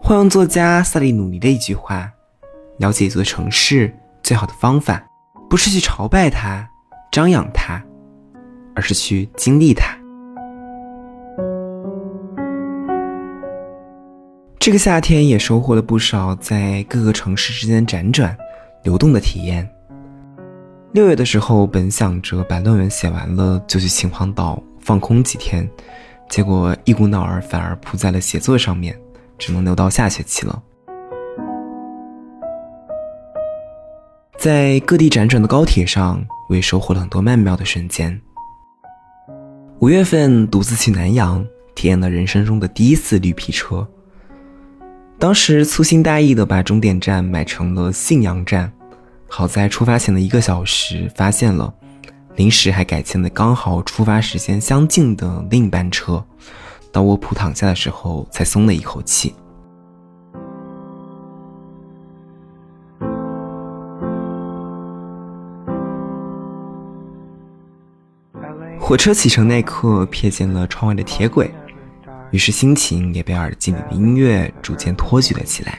[0.00, 2.10] 换用作家萨利努尼的一句话
[2.78, 3.92] ：“了解一座城市
[4.22, 5.04] 最好的方法，
[5.50, 6.66] 不是去朝拜它、
[7.12, 7.82] 张扬它，
[8.74, 9.94] 而是去经历它。”
[14.60, 18.36] 这个夏天也收获了不少在各个城市之间辗转、
[18.82, 19.66] 流动的体验。
[20.92, 25.66] 六月的时候，本想着把论文写完了就去秦皇岛放空几天，
[26.28, 28.98] 结果一股脑儿反而扑在了写作上面，
[29.38, 30.60] 只能留到下学期了。
[34.36, 38.20] 在各地辗转的高铁上，我也收获了很多曼妙的瞬间。
[39.78, 41.46] 五月份独自去南阳，
[41.76, 43.88] 体验了人生中的第一次绿皮车。
[45.20, 48.72] 当时粗心大意的把终点站买成了信阳站，
[49.28, 51.74] 好在出发前的一个小时发现了，
[52.36, 56.24] 临时还改签了刚好出发时间相近的另一班车，
[56.92, 59.34] 到卧铺躺下的时候才松了一口气。
[68.78, 71.52] 火车启程那刻，瞥见了窗外的铁轨。
[72.30, 75.78] 于是心情也被耳机里的音乐逐渐托举了起来。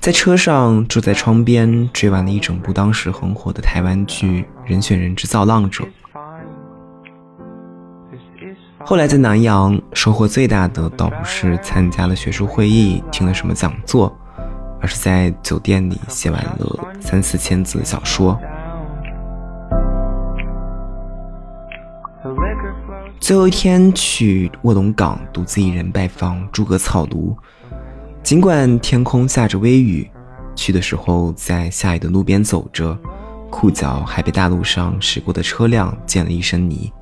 [0.00, 5.84] 在车上，坐在窗边追完了一整部当时很火的台湾剧《人选人之造浪者》。
[8.84, 14.12] 后来在南阳，收获最大的倒不是参加了学术会议、听了什么讲座，
[14.80, 18.36] 而是在酒店里写完了三四千字的小说。
[23.22, 27.32] 最后一天去卧龙岗，独自一人拜访诸葛草庐。
[28.20, 30.10] 尽管天空下着微雨，
[30.56, 32.98] 去的时候在下雨的路边走着，
[33.48, 36.92] 裤脚还被大路上驶过的车辆溅了一身泥。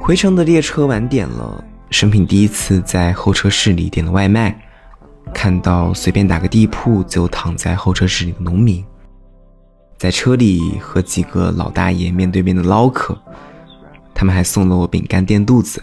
[0.00, 4.58] 回程的列车晚点了，生平第一次在候车室里点了外卖，
[5.34, 8.82] 看到随便打个地铺就躺在候车室里的农民。
[10.04, 13.16] 在车里和几个老大爷面对面的唠嗑，
[14.12, 15.82] 他们还送了我饼干垫肚子。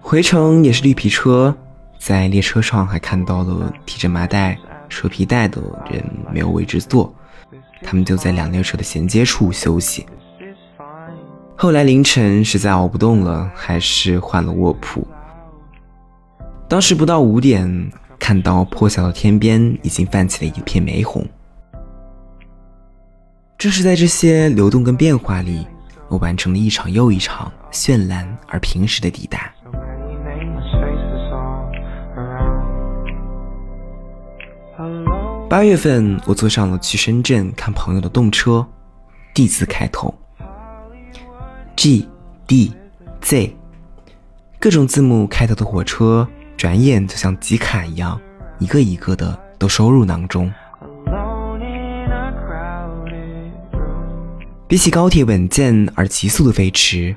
[0.00, 1.54] 回程也是绿皮车，
[1.98, 4.58] 在列车上还看到了提着麻袋、
[4.88, 5.60] 扯皮带的
[5.90, 7.14] 人没有位置坐，
[7.82, 10.06] 他们就在两列车的衔接处休息。
[11.54, 15.06] 后来凌晨实在熬不动了，还是换了卧铺。
[16.66, 21.22] 当时不到五点，看到破晓的天边已经泛起了一片玫红。
[23.56, 25.66] 正是在这些流动跟变化里，
[26.08, 29.50] 我完成了一场又一场绚烂而平实的抵达。
[35.48, 38.66] 八月份，我坐上了去深圳看朋友的动车
[39.32, 40.12] ，D 字开头
[41.76, 42.08] ，G、
[42.46, 42.74] D、
[43.20, 43.54] Z，
[44.58, 46.26] 各种字母开头的火车，
[46.56, 48.20] 转眼就像集卡一样，
[48.58, 50.52] 一个一个的都收入囊中。
[54.66, 57.14] 比起高铁稳健而急速的飞驰，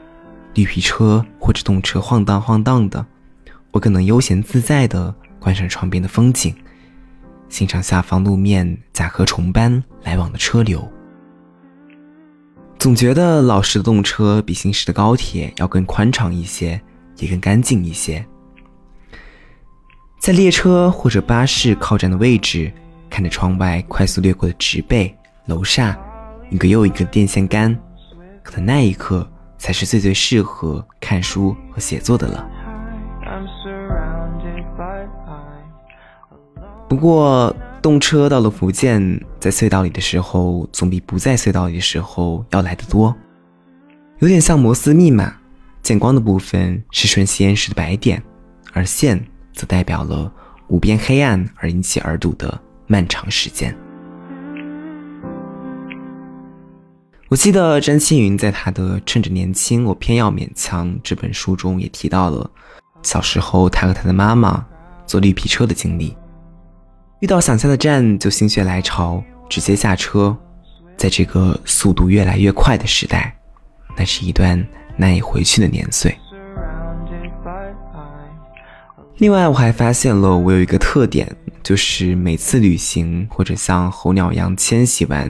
[0.53, 3.03] 绿皮车或者动车晃荡晃荡的，
[3.71, 6.53] 我更能悠闲自在地观赏窗边的风景，
[7.47, 10.85] 欣赏下方路面甲壳虫般来往的车流。
[12.77, 16.79] 总觉得老式的动车比新式的高铁要更宽敞一些，
[17.17, 18.23] 也更干净一些。
[20.19, 22.71] 在列车或者巴士靠站的位置，
[23.09, 25.97] 看着窗外快速掠过的植被、楼厦。
[26.49, 27.77] 一个又一个电线杆，
[28.43, 32.49] 可能那一刻才是最最适合看书和写作的了。
[36.87, 43.13] 不过，动车到了福建，在隧道里的时候，总比不在隧道里的时候要来得多。
[44.19, 45.35] 有点像摩斯密码，
[45.83, 48.23] 见光的部分是瞬息延时的白点，
[48.71, 49.21] 而线
[49.53, 50.31] 则代表了
[50.69, 53.75] 无边黑暗而引起耳堵的漫长时间。
[57.29, 62.49] 我记得詹青云在他的《趁着年轻，我偏要勉强》这本书中也提到了
[63.03, 64.65] 小时候他和他的妈妈
[65.05, 66.15] 坐绿皮车的经历。
[67.19, 70.35] 遇到想下的站就心血来潮直接下车。
[70.95, 73.37] 在这个速度越来越快的时代，
[73.95, 74.65] 那是一段
[74.95, 76.17] 难以回去的年岁。
[79.17, 85.29] 另外，我还发现了我有一个特点，就是每次旅行或者像候鸟一样迁徙完，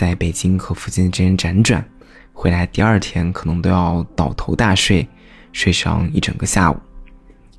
[0.00, 1.86] 在北京和附近之间辗转，
[2.32, 5.06] 回来第二天可能都要倒头大睡，
[5.52, 6.80] 睡上一整个下午，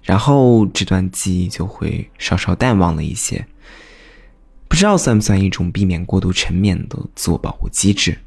[0.02, 3.46] 然后这段记忆就会稍稍淡忘了一些。
[4.68, 8.18] 不知道算不算一种避免过度沉湎的自我保护机制。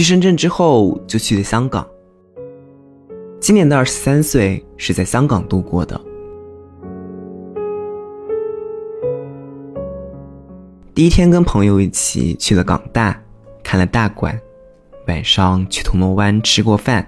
[0.00, 1.86] 去深圳之后，就去了香港。
[3.38, 6.00] 今年的二十三岁是在香港度过的。
[10.94, 13.14] 第一天跟朋友一起去了港大，
[13.62, 14.40] 看了大馆，
[15.06, 17.06] 晚上去铜锣湾吃过饭，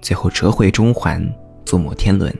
[0.00, 1.28] 最后折回中环
[1.64, 2.32] 坐摩天轮。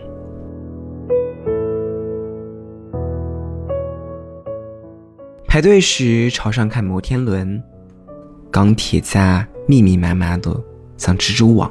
[5.49, 7.61] 排队时朝上看摩天轮，
[8.53, 9.45] 钢铁架。
[9.71, 10.53] 密密麻麻的，
[10.97, 11.71] 像蜘蛛网。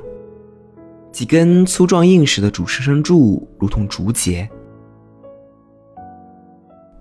[1.12, 4.50] 几根粗壮硬实的主支撑柱如同竹节。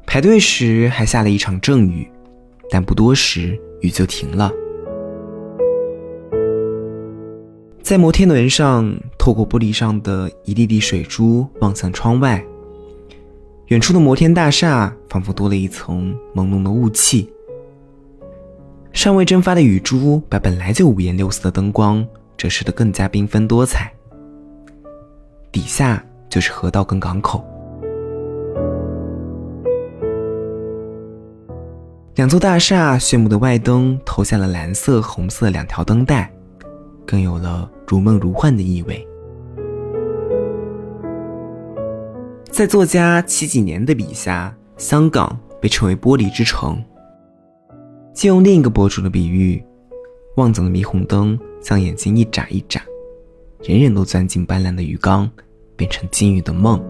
[0.04, 2.10] 排队时还下了一场阵雨，
[2.68, 4.50] 但不多时雨就停了。
[7.80, 12.44] 在摩天轮上，透过玻璃上的一粒粒水珠望向窗外，
[13.66, 17.32] 远处的摩天大厦仿佛多了一层朦胧的雾气。
[18.98, 22.04] 尚未蒸发的雨珠，把本来就五颜六色的灯光
[22.36, 23.88] 折射得更加缤纷多彩。
[25.52, 27.44] 底下就是河道跟港口，
[32.16, 36.28] 两座大厦炫目的外灯投下了蓝色、红色两条灯带，
[37.06, 39.06] 更有了如梦如幻的意味。
[42.50, 46.76] 在作家七几年的笔下，香港被称为“玻璃之城”。
[48.18, 49.62] 借用另一个博主的比喻，
[50.34, 52.82] 望总的霓虹灯像眼睛一眨一眨，
[53.62, 55.30] 人人都钻进斑斓的鱼缸，
[55.76, 56.84] 变成金鱼的梦。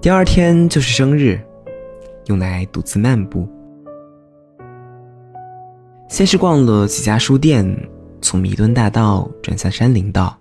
[0.00, 1.38] 第二天就是生日，
[2.28, 3.46] 用来独自漫步。
[6.08, 7.91] 先是逛了几家书店。
[8.22, 10.38] 从弥敦大道转向山林道，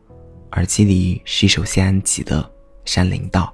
[0.52, 2.42] 耳机里是一首谢安琪的
[2.86, 3.52] 《山林道》。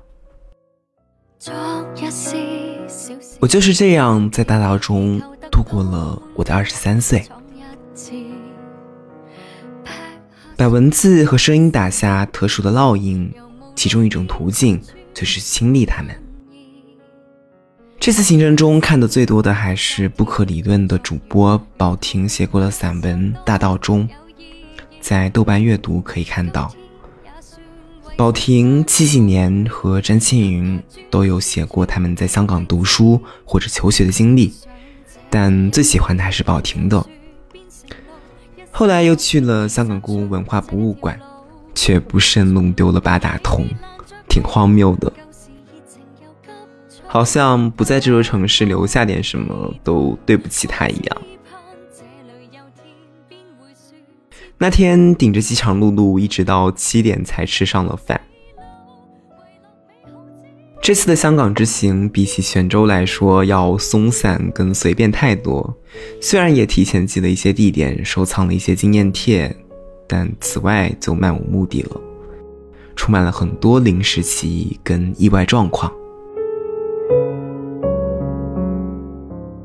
[3.39, 5.17] 我就是这样在大道中
[5.49, 7.25] 度过了我的二十三岁，
[10.57, 13.33] 把文字和声音打下特殊的烙印，
[13.75, 14.81] 其中一种途径
[15.13, 16.13] 就是亲历他们。
[18.07, 24.07] 这次行程中看的最多的还是不可理论的主播宝婷写过的散文《大道中》，
[25.01, 26.73] 在豆瓣阅读可以看到，
[28.15, 34.53] 宝婷七几年和詹青云都有写过他们在香港读书或者求学的经历，
[35.29, 37.05] 但最喜欢的还是宝婷的。
[38.71, 41.19] 后来又去了香港故宫文化博物馆，
[41.75, 43.67] 却不慎弄丢了八达通，
[44.29, 45.11] 挺荒谬的。
[47.17, 51.21] 好像不在这座城市留下点什么都对不起他一样。
[54.59, 58.21] 那天顶着饥肠辘辘，一直到七点才吃上了饭。
[60.79, 65.75] 这次的香港之行比起泉州来说要松散跟随便太多，
[66.21, 69.57] 虽然也提前记了一些地点，收藏了一些纪念帖，
[70.05, 71.99] 但此外就漫无目的了，
[72.95, 75.91] 充满了很多临时起意跟意外状况。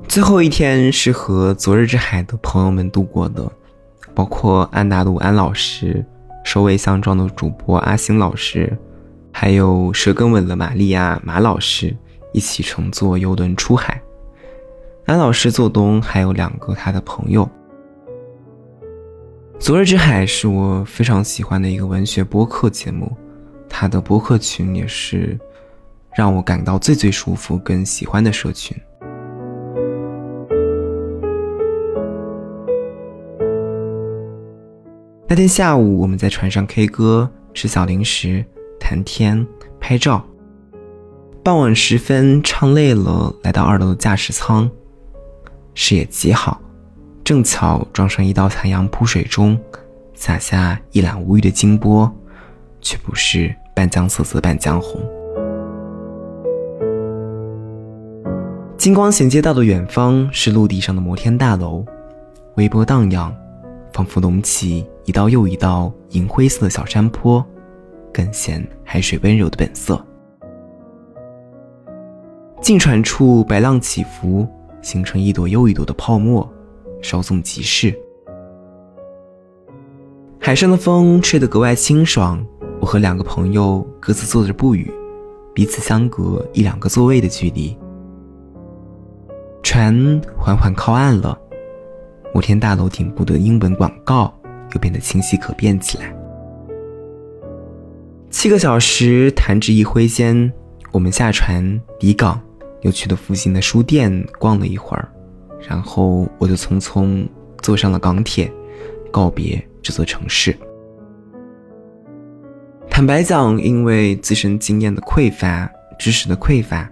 [0.08, 3.50] 最后一天是和昨日之海的朋友们度过的，
[4.14, 6.04] 包括安达鲁安老师、
[6.44, 8.76] 首尾相撞的主播阿星老师，
[9.32, 11.96] 还有舌根吻了玛利亚马老师，
[12.32, 14.02] 一起乘坐游轮出海。
[15.06, 17.48] 安老师做东，还有两个他的朋友。
[19.58, 23.10] 昨日之海是我非常喜欢的一个文学播客节目，
[23.66, 25.38] 他的播客群也是
[26.14, 28.76] 让我感到最最舒服跟喜欢的社群。
[35.28, 38.44] 那天下午，我们在船上 K 歌，吃小零食、
[38.78, 39.46] 谈天、
[39.80, 40.22] 拍照。
[41.42, 44.70] 傍晚时分，唱累了，来到二楼的驾驶舱，
[45.74, 46.60] 视野极好，
[47.24, 49.58] 正巧撞上一道残阳铺水中，
[50.12, 52.14] 洒下一览无余的金波，
[52.82, 55.00] 却不是半江瑟瑟半江红。
[58.82, 61.84] 金光衔接到的远方是陆地上的摩天大楼，
[62.56, 63.32] 微波荡漾，
[63.92, 67.46] 仿佛隆起一道又一道银灰色的小山坡，
[68.12, 70.04] 更显海水温柔的本色。
[72.60, 74.48] 近船处白浪起伏，
[74.80, 76.52] 形成一朵又一朵的泡沫，
[77.00, 77.96] 稍纵即逝。
[80.40, 82.44] 海上的风吹得格外清爽，
[82.80, 84.90] 我和两个朋友各自坐着不语，
[85.54, 87.76] 彼此相隔一两个座位的距离。
[89.62, 91.38] 船缓缓靠岸了，
[92.34, 94.34] 摩天大楼顶部的英文广告
[94.74, 96.14] 又变得清晰可辨起来。
[98.28, 100.52] 七个小时弹指一挥间，
[100.90, 102.40] 我们下船离港，
[102.80, 105.08] 又去了附近的书店逛了一会儿，
[105.68, 107.24] 然后我就匆匆
[107.60, 108.52] 坐上了港铁，
[109.12, 110.56] 告别这座城市。
[112.90, 116.90] 坦白讲，因为自身经验的匮乏，知识的匮乏。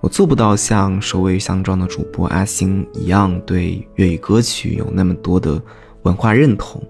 [0.00, 5.60] 我做不到像首尾相撞的主播阿星一样对粤语歌曲有那么多的
[6.02, 6.80] 文化认同，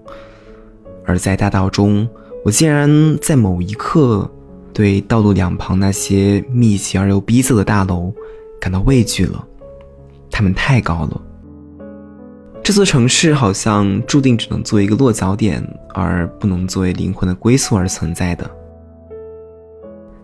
[1.05, 2.07] 而在大道中，
[2.45, 4.29] 我竟然在某一刻
[4.71, 8.13] 对道路两旁那些密集而又逼仄的大楼
[8.61, 9.43] 感到畏惧了，
[10.29, 11.21] 它们太高了。
[12.61, 18.49] 这座城市好像注定只能作为一个落脚点，而不能作为灵魂的归宿而存在的。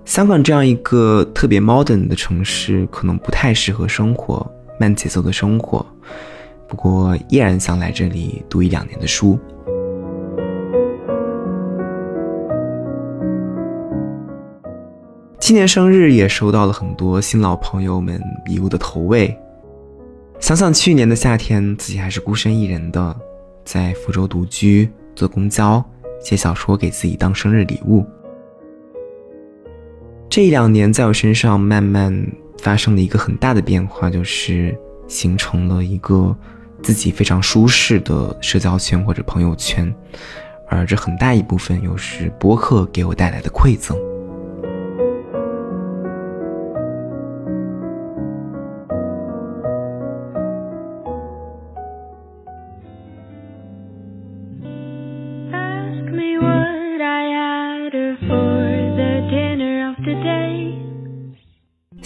[0.05, 4.45] 香港这样一个特别 modern 的城市，可能不太适合生活
[4.79, 5.83] 慢节奏的生活。
[6.67, 9.37] 不过，依然想来这里读一两年的书。
[15.39, 19.35] 今年生日也收到了很多新老朋友们礼物的投喂。
[20.39, 23.15] 想想去年的夏天，自己还是孤身一人的，
[23.63, 25.83] 在福州独居，坐公交，
[26.21, 28.05] 写小说给自己当生日礼物。
[30.29, 32.13] 这一两年，在我身上慢慢
[32.59, 36.35] 发生了一个很大的变化，就是形成了一个
[36.81, 39.93] 自己非常舒适的社交圈或者朋友圈，
[40.67, 43.97] 而这很大一部分又是播客给我带来的馈赠。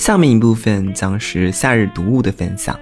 [0.10, 2.76] 下面一部分将是夏日读物的分享。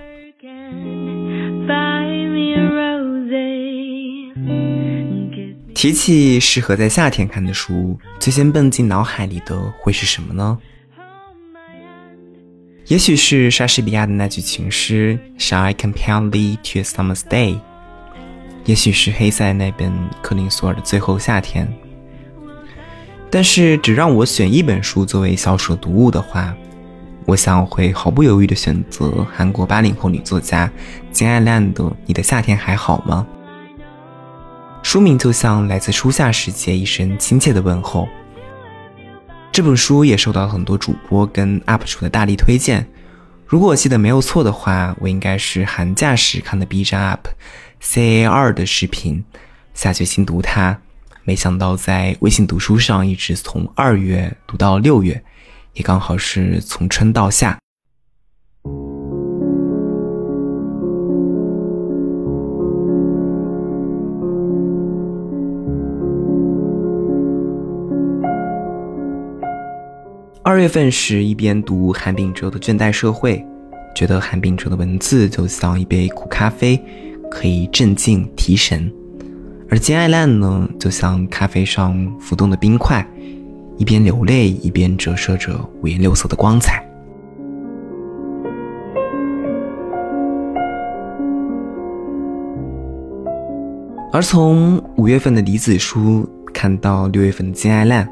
[5.76, 10.58] 提起适合在夏天看的书，最先蹦进脑海里的会是什么呢？
[12.86, 17.60] 也许是莎士比亚的那句情诗 “Shall I compare thee to a summer's day”，
[18.64, 21.68] 也许是黑塞那本克林索尔的《最后夏天》。
[23.30, 26.56] 但是，只让我选一本书作为小暑读物的话。
[27.28, 30.72] 我想会毫不犹豫地选择韩国八零后女作家
[31.12, 33.28] 金爱兰的《你的夏天还好吗》。
[34.82, 38.08] 书名就像来自初夏时节一声亲切的问候。
[39.52, 42.88] 这本书也受到很多主播跟 UP 主的大力推荐。
[43.46, 47.30] 如果我记得没有错的话，我应该是寒假时看的 B 站 UP
[47.82, 49.22] C A 二的视频，
[49.74, 50.80] 下决心读它。
[51.26, 55.22] 没想到在微信读书上一直从二月读到六月。
[55.78, 57.58] 也刚好是从春到夏。
[70.44, 73.36] 二月份时，一边读韩炳哲的《倦怠社会》，
[73.96, 76.82] 觉得韩炳哲的文字就像一杯苦咖啡，
[77.30, 78.90] 可以镇静提神；
[79.70, 83.08] 而金爱烂呢，就像咖啡上浮动的冰块。
[83.78, 86.84] 一边流泪，一边折射着五颜六色的光彩。
[94.12, 98.08] 而从五月份的李子书看到六月份的金爱烂，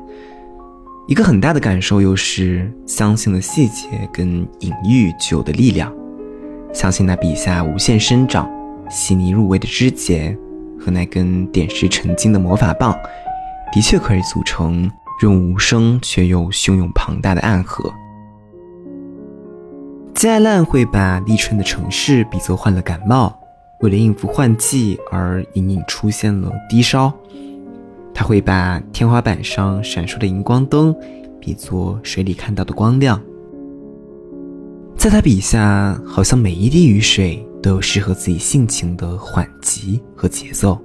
[1.07, 5.91] 一个很大的感受又是相信的细节跟隐喻具有的力量，
[6.73, 8.47] 相信那笔下无限生长、
[8.87, 10.37] 细腻入微的枝节
[10.79, 12.95] 和那根点石成金的魔法棒，
[13.73, 14.87] 的确可以组成。
[15.19, 17.93] 润无声却又汹涌庞大的暗河。
[20.13, 23.37] 金爱烂会把立春的城市比作患了感冒，
[23.81, 27.13] 为了应付换季而隐隐出现了低烧。
[28.13, 30.95] 他会把天花板上闪烁的荧光灯
[31.39, 33.21] 比作水里看到的光亮。
[34.95, 40.81] 在他笔下，好像每一滴雨水都有适合自己性情的缓急和节奏。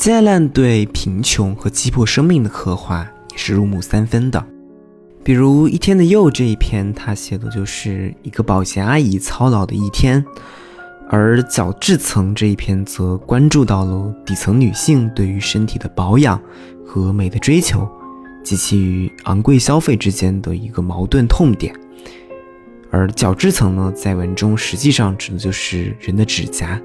[0.00, 4.42] 金爱烂对贫穷和击破生命的刻画也是入木三分的。
[5.22, 10.24] 比如《一天的又》这一篇，他写的就是一个保洁阿姨操劳的一天；
[11.10, 16.40] 而角质层这一篇则关注到了底层女性对于身体的保养
[16.82, 17.86] 和美的追求，
[18.42, 21.78] 及其与昂贵消费之间的一个矛盾痛点。
[22.90, 26.80] 而角质层呢，在文中实际上指的就是人的指甲。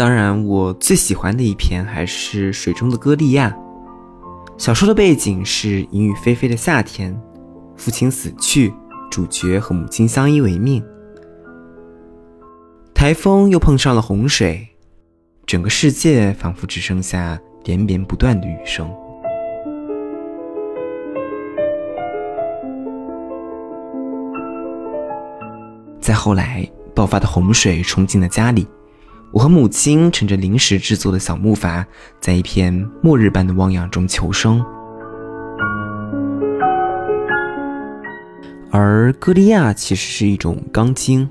[0.00, 3.50] 当然，我最喜欢的一篇还是《水中的歌利亚》。
[4.56, 7.14] 小说的背景是阴雨霏霏的夏天，
[7.76, 8.72] 父亲死去，
[9.10, 10.82] 主角和母亲相依为命。
[12.94, 14.66] 台风又碰上了洪水，
[15.44, 18.90] 整个世界仿佛只剩下连绵不断的雨声。
[26.00, 28.66] 再后来，爆发的洪水冲进了家里。
[29.32, 31.84] 我和母亲乘着临时制作的小木筏，
[32.20, 34.64] 在一片末日般的汪洋中求生。
[38.72, 41.28] 而歌利亚其实是一种钢筋。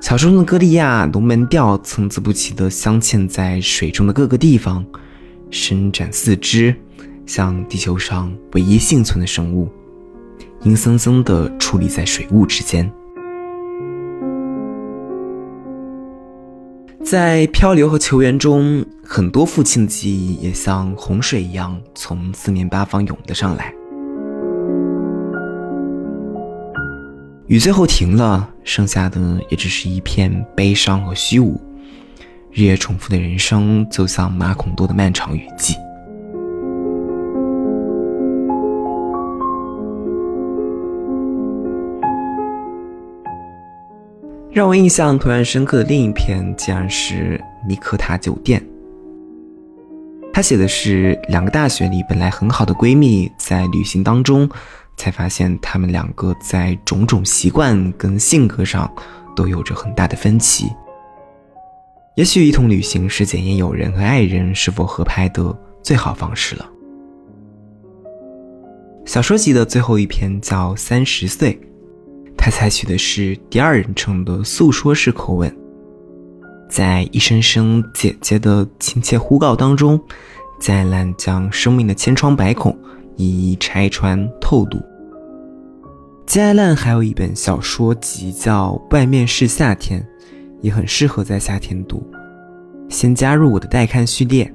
[0.00, 4.84] 小说中的歌利亚龙门吊参差不齐地镶嵌在水中的各个地方，
[5.50, 6.74] 伸展四肢，
[7.26, 9.68] 像地球上唯一幸存的生物，
[10.62, 12.88] 阴森森地矗立在水雾之间。
[17.04, 23.74] 在漂流和求援中，很多父亲的记忆也像洪水一样从四面八方涌了上来。
[27.46, 31.60] 雨最后停了，剩下的也只是一片悲伤和虚无。
[32.50, 35.74] 日夜重复的人生，就像马孔多的漫长雨季。
[44.54, 47.36] 让我印象突然深刻的另一篇，竟然是
[47.68, 48.60] 《尼克塔酒店》。
[50.32, 54.48] 他写的是两个大学里本来很好的闺蜜，在旅行当中，
[54.96, 58.88] 才发现她们两个在种种习惯跟性格上
[59.34, 60.70] 都有着很大的分歧。
[62.14, 65.52] 也许一同旅行是检验友人和爱人是否合拍的
[65.82, 66.70] 最好方式了。
[69.04, 71.54] 小说集的最后一篇叫《三十岁》。
[72.44, 75.50] 他采取的是第二人称的诉说式口吻，
[76.68, 79.98] 在一声声姐姐的亲切呼告当中，
[80.60, 82.78] 再烂将生命的千疮百孔
[83.16, 84.78] 一一拆穿透露。
[86.26, 89.98] 金爱烂还有一本小说集叫《外面是夏天》，
[90.60, 92.06] 也很适合在夏天读。
[92.90, 94.52] 先加入我的待看序列。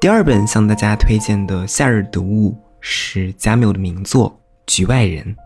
[0.00, 4.30] 第二本向大家推荐的夏日读物是加缪的名作
[4.66, 5.36] 《局外人》。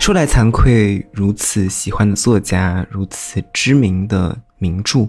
[0.00, 5.06] 说来惭愧，如此喜欢的作家，如此知名的名著，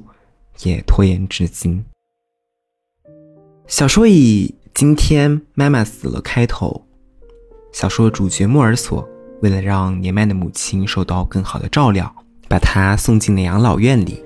[0.64, 1.86] 也拖延至今。
[3.66, 6.86] 小说以“今天妈妈死了”开头。
[7.72, 9.07] 小说主角莫尔索
[9.41, 12.14] 为了让年迈的母亲受到更好的照料，
[12.49, 14.22] 把她送进了养老院里。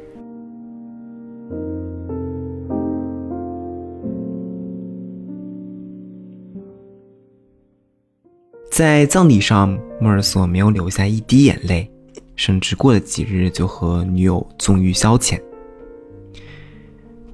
[8.78, 11.92] 在葬礼上，莫尔索没有流下一滴眼泪，
[12.36, 15.42] 甚至过了几日就和女友纵欲消遣。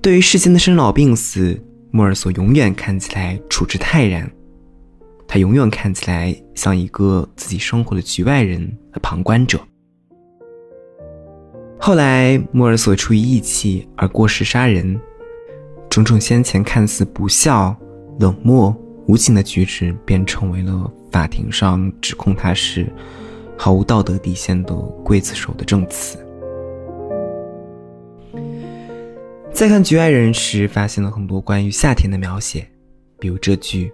[0.01, 4.31] 对于世间的生老病死，莫尔索永远看起来处之泰然，
[5.27, 8.61] 他永远看起来像一个自己生活的局外人
[8.93, 9.59] 和旁观者。
[11.77, 14.97] 后来，莫尔索出于义气而过失杀人，
[15.89, 17.75] 种种先前看似不孝、
[18.21, 18.73] 冷漠、
[19.07, 20.91] 无情的举止，便成为了。
[21.11, 22.91] 法庭上指控他是
[23.55, 24.73] 毫无道德底线的
[25.05, 26.17] 刽子手的证词。
[29.53, 32.67] 在看《局外人》时，发现了很多关于夏天的描写，
[33.19, 33.93] 比如这句：“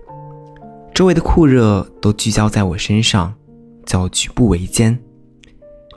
[0.95, 3.35] 周围的酷热都聚焦在我身上，
[3.85, 4.97] 叫举步维艰。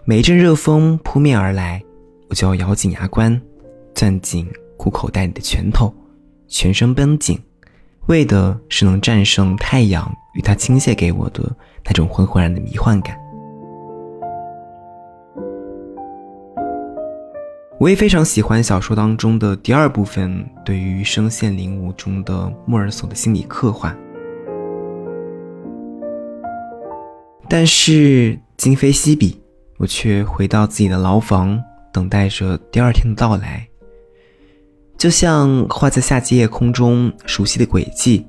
[0.04, 1.80] 每一阵热风扑面而来，
[2.28, 3.40] 我就要咬紧牙关，
[3.94, 4.44] 攥紧
[4.76, 5.94] 裤口袋里的拳头，
[6.48, 7.38] 全身绷紧，
[8.06, 13.16] 为的是能战胜太阳与它倾泻给我的那种浑浑然的迷幻感。
[17.78, 23.96] 我也非常喜欢小说当中的第二部分对于声线领悟中的莫尔索的心理刻画。
[27.48, 29.40] 但是今非昔比，
[29.78, 31.60] 我却回到自己的牢房，
[31.92, 33.68] 等待着第二天的到来。
[35.02, 38.24] 就像画在夏季夜空中熟悉的轨迹，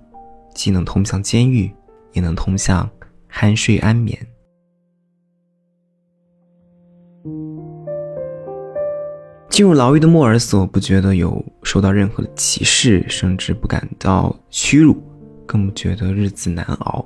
[0.56, 1.72] 既能通向监狱，
[2.14, 2.90] 也能通向
[3.32, 4.18] 酣睡安眠。
[9.52, 15.00] 进入牢狱的莫尔索不觉得有受到任何的歧视，甚至不感到屈辱，
[15.46, 17.06] 更不觉得日子难熬，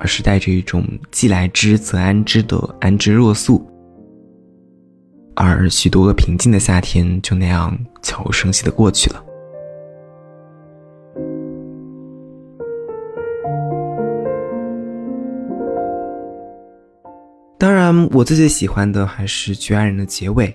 [0.00, 3.70] 而是带着一种既来之则安之的安之若素。
[5.34, 9.24] 而许多个平静的夏天就那样悄无声息的过去了。
[17.58, 20.52] 当然，我最最喜欢的还是《绝爱人》的结尾。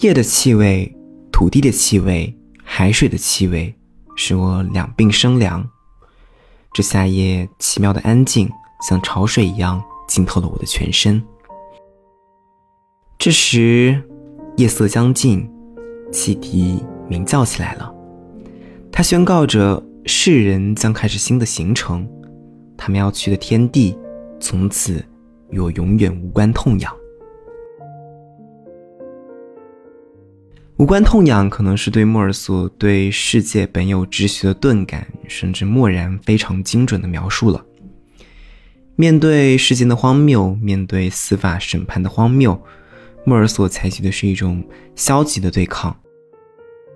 [0.00, 0.92] 夜的气味，
[1.32, 3.72] 土地的气味，海水的气味，
[4.16, 5.66] 使我两鬓生凉。
[6.74, 8.50] 这夏夜奇妙的安静，
[8.86, 11.22] 像潮水一样浸透了我的全身。
[13.18, 14.00] 这时，
[14.56, 15.50] 夜色将近，
[16.12, 17.92] 汽笛鸣叫起来了。
[18.92, 22.08] 它宣告着世人将开始新的行程，
[22.76, 23.98] 他们要去的天地，
[24.38, 25.04] 从此
[25.50, 26.94] 与我永远无关痛痒。
[30.78, 37.64] 无关痛痒，可能是对莫尔索对世界本有秩序的钝感，甚至漠然非常精准的描述了。
[38.96, 42.60] 面对事件的荒谬，面对司法审判的荒谬，
[43.24, 45.96] 莫尔索采取的是一种消极的对抗。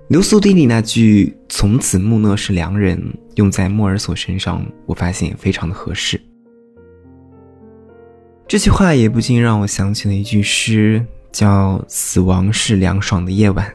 [0.09, 3.01] 流苏地里那句“从此穆讷是良人”
[3.37, 6.21] 用在莫尔索身上，我发现也非常的合适。
[8.49, 11.07] 这句话也不禁让我想起了一句诗。
[11.33, 13.73] 叫死亡是凉爽的夜晚，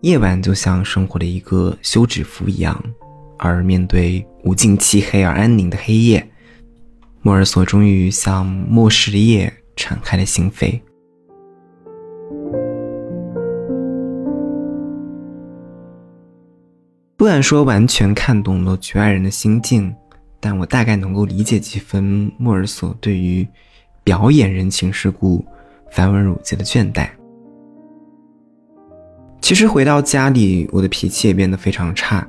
[0.00, 2.76] 夜晚就像生活的一个休止符一样，
[3.38, 6.28] 而面对无尽漆黑而安宁的黑夜，
[7.26, 10.80] 莫尔索终于向末世的夜敞开了心扉。
[17.16, 19.92] 不敢说完全看懂了局外人的心境，
[20.38, 23.44] 但我大概能够理解几分莫尔索对于
[24.04, 25.44] 表演人情世故。
[25.90, 27.08] 繁文缛节的倦怠。
[29.40, 32.24] 其实回到家里，我的脾气也变得非常差，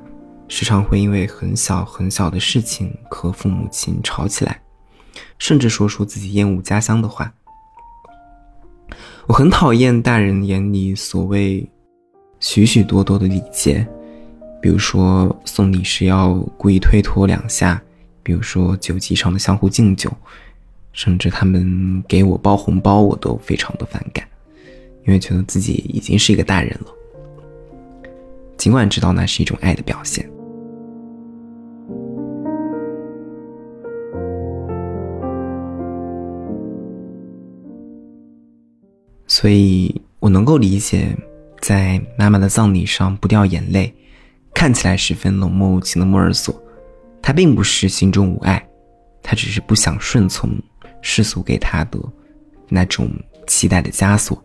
[0.48, 4.60] 时常会因为很小很小的事情和父母亲吵起来，
[5.38, 7.32] 甚至说出自己厌恶家乡的话。
[9.26, 11.68] 我很讨厌大人眼里所谓
[12.40, 13.86] 许许多多的礼节，
[14.60, 17.82] 比如说送礼时要故意推脱两下，
[18.22, 20.10] 比如说酒席上的相互敬酒。
[20.94, 24.26] 甚至他们给我包红包，我都非常的反感，
[25.06, 26.86] 因为觉得自己已经是一个大人了。
[28.56, 30.28] 尽管知道那是一种爱的表现，
[39.40, 41.16] 所以我能够理解，
[41.60, 43.94] 在妈妈的葬礼上不掉眼泪，
[44.52, 46.60] 看起来十分冷漠无情的莫尔索，
[47.22, 48.68] 他并不是心中无爱，
[49.22, 50.50] 他只是不想顺从。
[51.02, 52.00] 世俗给他的
[52.68, 53.08] 那种
[53.46, 54.42] 期待的枷锁。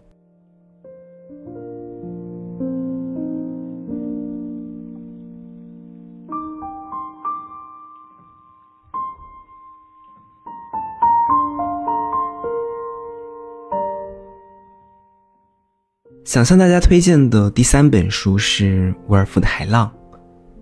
[16.34, 19.88] 想向大家推荐的第三本书是沃尔夫的《海浪》，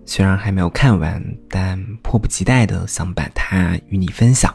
[0.04, 4.54] 虽然还没有看完，但迫不及待的想把它与你分享。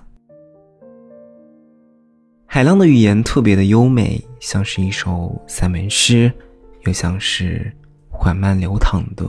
[2.45, 6.31] 海浪的语言特别的优美，像是一首散文诗，
[6.85, 7.73] 又像是
[8.11, 9.25] 缓慢流淌的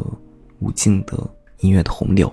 [0.58, 1.16] 无尽的
[1.60, 2.30] 音乐的洪流。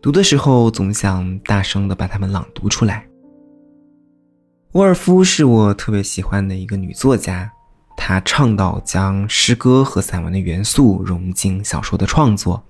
[0.00, 3.06] 读的时候总想大声的把它们朗读出来。
[4.72, 7.52] 沃尔夫是我特别喜欢的一个女作家，
[8.02, 12.64] 他倡导将诗歌和散文的元素融进小说的创作。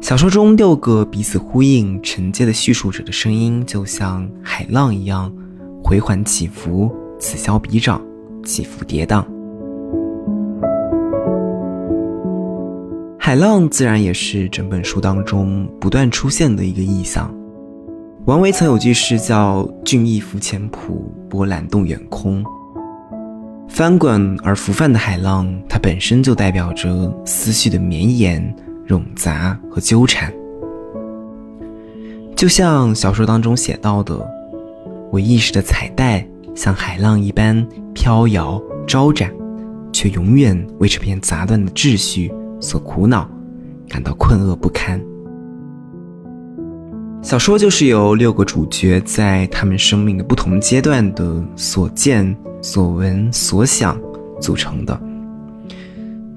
[0.00, 5.34] 小说中六个彼此呼应、承接的叙述者的声音，就像海浪一样，
[5.82, 8.00] 回环起伏，此消彼长，
[8.44, 9.31] 起伏跌宕。
[13.32, 17.34] 海浪自然也是整本书当中不断出现的一个意象。
[18.26, 22.44] 王维曾有句诗叫“俊逸浮浅浦，波澜动远空”。
[23.70, 28.54] 翻滚而浮泛的海浪，它本身就代表着思绪的绵延、
[28.86, 30.30] 冗杂和纠缠。
[32.36, 34.14] 就像小说当中写到的，
[35.10, 36.22] 我意识的彩带
[36.54, 39.32] 像海浪一般飘摇招展，
[39.90, 42.30] 却永远为这片杂乱的秩序
[42.62, 43.28] 所苦恼，
[43.86, 44.98] 感到困厄不堪。
[47.20, 52.34] 小说就是由六个主角在他们生命的不同阶段的所见。
[52.64, 54.00] 所闻所想
[54.40, 54.96] 组成的。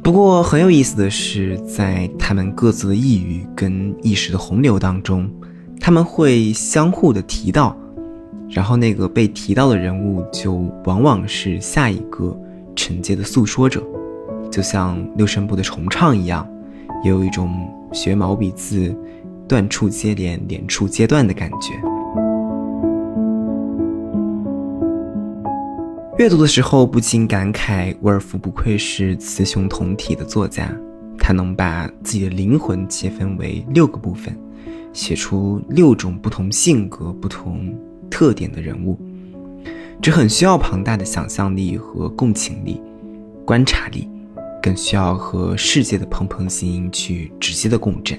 [0.01, 5.29] 不过很有意思的是，在他们各自的抑郁跟意识的洪流当中，
[5.79, 7.77] 他们会相互的提到，
[8.49, 10.53] 然后那个被提到的人物就
[10.85, 12.35] 往往是下一个
[12.75, 13.83] 承接的诉说者，
[14.55, 16.47] 就像六声部的重唱一样，
[17.03, 18.95] 也有一种学毛笔字，
[19.49, 21.73] 断处接连，连处接断的感觉。
[26.17, 30.73] 阅读的时候不禁感慨，沃尔夫不愧是雌雄同体的作家，
[31.19, 34.33] 他能把自己的灵魂切分为六个部分，
[34.93, 37.77] 写出六种不同性格、不同
[38.09, 38.97] 特点的人物，
[40.01, 42.81] 这很需要庞大的想象力和共情力、
[43.45, 44.09] 观察力，
[44.65, 48.17] 更需要和世界的砰砰心去直接的共振。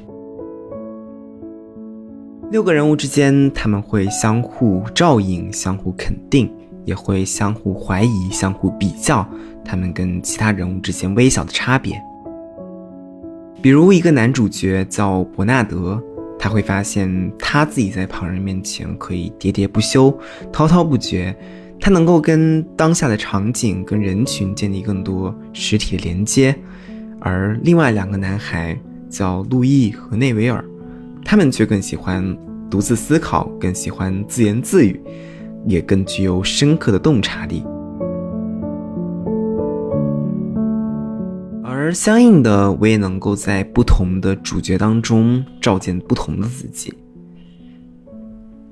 [2.53, 6.49] 六个人物之间，他们会相互照应，相互肯定。
[6.85, 9.29] 也会相互怀疑、相互比较，
[9.65, 12.01] 他们跟其他人物之间微小的差别。
[13.61, 16.01] 比如，一个男主角叫伯纳德，
[16.39, 20.17] 他会发现他自己在旁人面前可以喋喋不休、
[20.53, 21.35] 滔滔不绝，
[21.87, 26.53] 他能够跟当下的场景、跟人群建立更多实体连接。
[27.21, 28.77] 而另外两个男孩
[29.09, 30.65] 叫路易和内维尔，
[31.25, 32.37] 他们却更喜欢
[32.69, 35.01] 独自思考，更喜欢自言自语。
[35.65, 37.63] 也更具有深刻的洞察力，
[41.63, 46.93] 而相应的，我也能够在不同的主角当中照见不同的自己。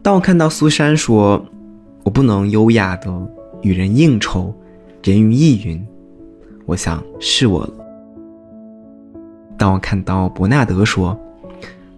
[0.03, 1.47] 当我看到苏珊说
[2.05, 3.11] ：“我不能优雅的
[3.63, 4.55] 与人应酬，
[5.03, 5.85] 人云亦云。”
[6.67, 7.73] 我想是我了。
[9.57, 11.19] 当我看到伯纳德说：“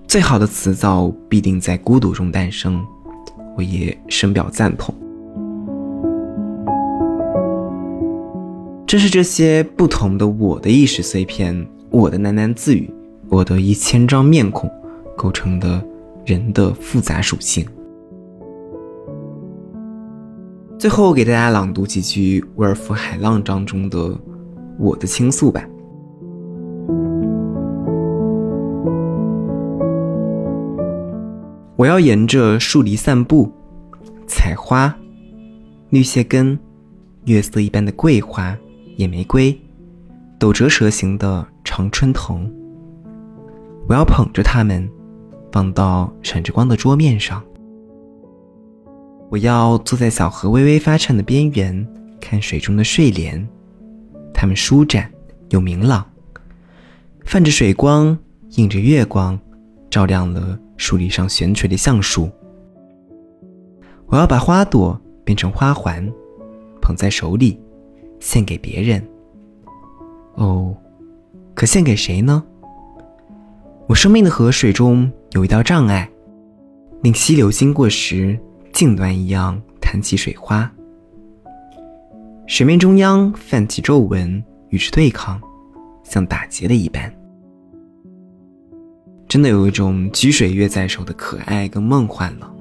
[0.08, 2.84] 最好的词藻必定在孤独中诞生。”
[3.56, 4.94] 我也深表赞同。
[8.86, 12.90] 正是这些不同的我的意识碎片，我的喃喃自语，
[13.30, 14.70] 我的一千张面孔，
[15.16, 15.82] 构成的
[16.26, 17.66] 人的复杂属性。
[20.78, 24.14] 最后给大家朗读几句《沃尔夫海浪》当中的
[24.78, 25.66] 我的倾诉吧。
[31.76, 33.50] 我要沿着树篱散步，
[34.26, 34.94] 采花，
[35.88, 36.58] 绿蟹根，
[37.24, 38.54] 月色一般的桂花、
[38.96, 39.58] 野玫瑰，
[40.38, 42.50] 斗折蛇形的常春藤。
[43.88, 44.86] 我要捧着它们，
[45.50, 47.42] 放到闪着光的桌面上。
[49.28, 51.86] 我要坐在小河微微发颤的边缘，
[52.20, 53.46] 看水中的睡莲，
[54.32, 55.10] 它们舒展
[55.50, 56.04] 又明朗，
[57.24, 58.16] 泛着水光，
[58.50, 59.38] 映着月光，
[59.90, 60.58] 照亮了。
[60.78, 62.28] 树篱上悬垂的橡树，
[64.08, 66.06] 我要把花朵变成花环，
[66.82, 67.58] 捧在手里，
[68.20, 69.02] 献给别人。
[70.34, 70.76] 哦，
[71.54, 72.44] 可献给谁呢？
[73.86, 76.06] 我生命的河水中有一道障碍，
[77.02, 78.38] 令溪流经过时，
[78.76, 80.70] 镜端一样弹起水花。
[82.46, 85.40] 水面中央泛起皱纹，与之对抗，
[86.04, 87.10] 像打结了一般。
[89.26, 92.54] 真的有一种掬水月在手的可爱跟梦幻了。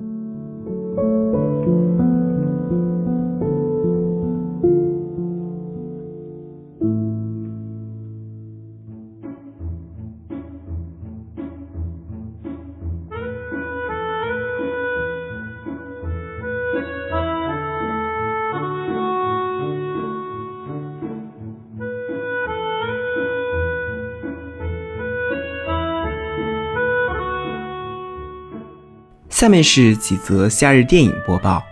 [29.45, 31.63] 下面是几则夏日电影播报，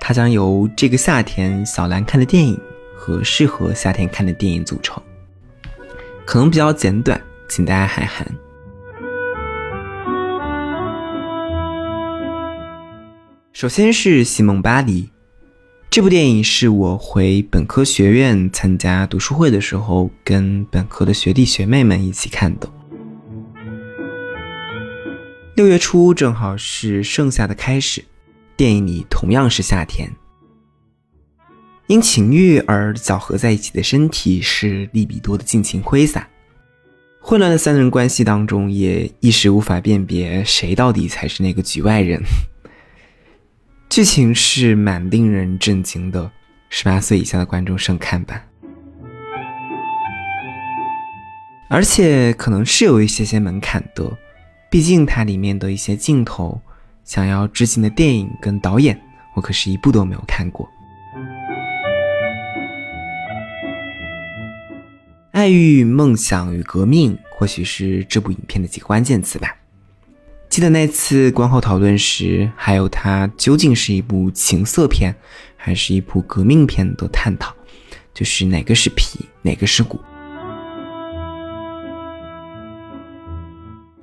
[0.00, 2.60] 它将由这个夏天小兰看的电影
[2.96, 5.00] 和适合夏天看的电影组成，
[6.24, 8.26] 可能比较简短，请大家海涵。
[13.52, 15.02] 首先是《西蒙巴黎》，
[15.88, 22.68] 这部电影是我回本科学院参加读书会的时候，跟本科的学弟学妹们一起看的。
[25.56, 28.04] 六月初正好是盛夏的开始，
[28.58, 30.06] 电影里同样是夏天。
[31.86, 36.28] 因情欲而搅合在一起的身体是利比多的尽情挥洒，
[37.22, 42.20] 混乱的三人关系当中也一时无法辨别谁到底才是那个局外人。
[43.88, 46.30] 剧情是蛮令人震惊的，
[46.68, 48.44] 十八岁以下的观众慎看吧。
[51.70, 54.18] 而且可能是有一些些门槛的，
[54.68, 56.60] 毕竟它里面的一些镜头，
[57.04, 59.00] 想要致敬的电影跟导演，
[59.34, 60.68] 我可是一部都没有看过。
[65.30, 69.56] 爱欲、梦想与革命，或许是这部影片的几个关键词吧。
[70.48, 75.14] 记得那次观后讨论时，还有它究竟是一部情色片，
[75.56, 77.54] 还是一部革命片的探讨，
[78.14, 80.00] 就是哪个是皮，哪个是骨。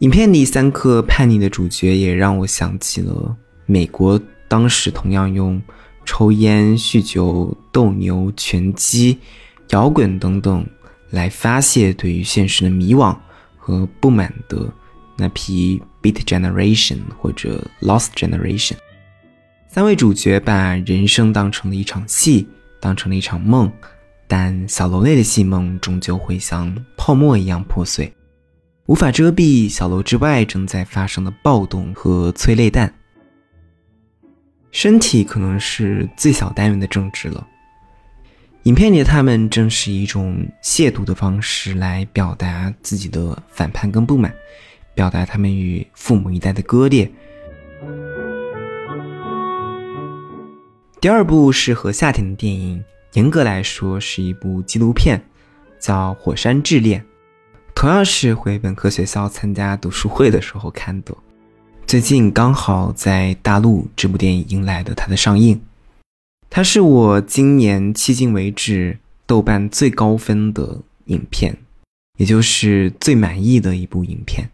[0.03, 3.33] 影片里三个叛逆的主角，也让我想起了
[3.65, 5.61] 美国当时同样用
[6.03, 9.17] 抽烟、酗酒、斗牛、拳击、
[9.69, 10.65] 摇滚等等。
[11.11, 13.15] 来发泄对于现实的迷惘
[13.55, 14.67] 和不满的
[15.15, 18.73] 那批 Beat Generation 或者 Lost Generation，
[19.69, 22.47] 三位主角把人生当成了一场戏，
[22.81, 23.71] 当成了一场梦，
[24.27, 28.11] 但小楼内的戏梦终究会像泡沫一样破碎，
[28.85, 32.93] 无法遮蔽小楼之外正在发生的暴动和催泪弹。
[34.71, 37.47] 身体可能是最小单元的政治了。
[38.63, 44.33] 影片里的他们正是一种亵渎的方式来表达自己的反叛跟不满，
[44.93, 47.09] 表达他们与父母一代的割裂。
[50.99, 55.21] 第二部是和夏天的电影，严格来说是一部纪录片，
[55.79, 57.01] 叫《火山之恋》，
[57.83, 61.13] 同样是回本科学校参加读书会的时候看的，
[61.85, 65.59] 最近刚好在大陆这部电影迎来的它的上映。
[66.49, 71.57] 它是我今年迄今为止豆瓣最高分的影片，
[72.17, 74.49] 也就是最满意的一部影片。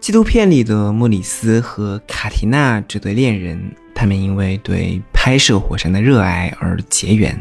[0.00, 7.38] 纪录片里的莫里斯和卡提娜这对恋人，他们因为对拍摄火山的热爱而结缘。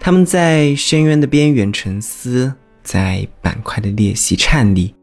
[0.00, 2.52] 他们在深渊的边缘沉思，
[2.82, 4.94] 在板块的裂隙颤栗。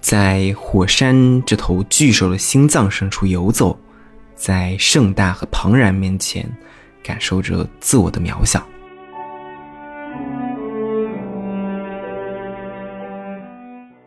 [0.00, 3.78] 在火山这头巨兽的心脏深处游走，
[4.34, 6.48] 在盛大和庞然面前，
[7.02, 8.64] 感受着自我的渺小。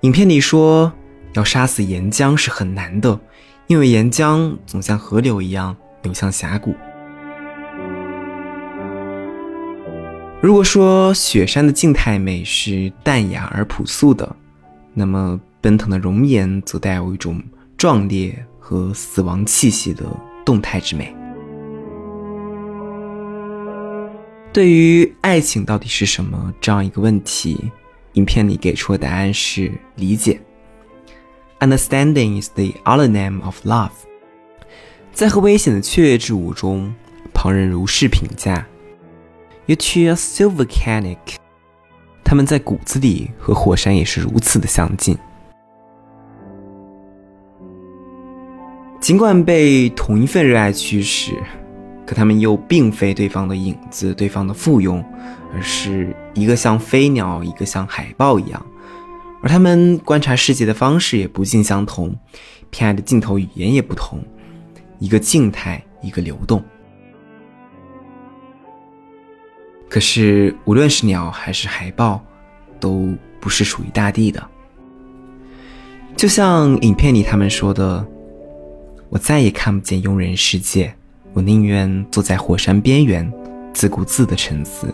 [0.01, 0.91] 影片里说，
[1.33, 3.19] 要杀死岩浆是很难的，
[3.69, 6.75] 因为岩浆总像河流一样流向峡谷。
[10.41, 14.35] 如果说雪山的静态美是淡雅而朴素的，
[14.93, 15.39] 那么。
[15.61, 17.43] 奔腾的容颜则带有一种
[17.75, 20.05] 壮烈和死亡气息的
[20.45, 21.13] 动态之美。
[24.53, 27.69] 对于爱情到底是什么这样一个问题，
[28.13, 30.39] 影片里给出的答案是理解。
[31.61, 33.91] Understanding is the other name of love。
[35.11, 36.93] 在和危险的雀跃之舞中，
[37.33, 38.65] 旁人如是评价
[39.65, 41.17] ：You two are so volcanic。
[42.23, 45.17] 他们在骨子里和火山也是如此的相近。
[49.01, 51.33] 尽管被同一份热爱驱使，
[52.05, 55.03] 可他们又并非对方的影子、对方的附庸，
[55.53, 58.65] 而是一个像飞鸟，一个像海豹一样。
[59.41, 62.15] 而他们观察世界的方式也不尽相同，
[62.69, 64.23] 偏爱的镜头语言也不同，
[64.99, 66.63] 一个静态，一个流动。
[69.89, 72.23] 可是，无论是鸟还是海豹，
[72.79, 73.09] 都
[73.39, 74.45] 不是属于大地的。
[76.15, 78.05] 就像影片里他们说的。
[79.11, 80.93] 我再也看不见庸人世界，
[81.33, 83.27] 我宁愿坐在火山边缘，
[83.73, 84.93] 自顾自的沉思。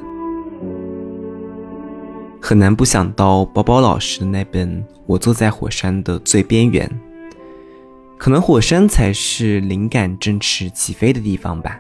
[2.48, 4.70] 很难不想到宝宝老师的那本
[5.08, 6.88] 《我坐在火山的最边缘》，
[8.20, 11.80] 可能火山才是灵感振翅起飞的地方吧。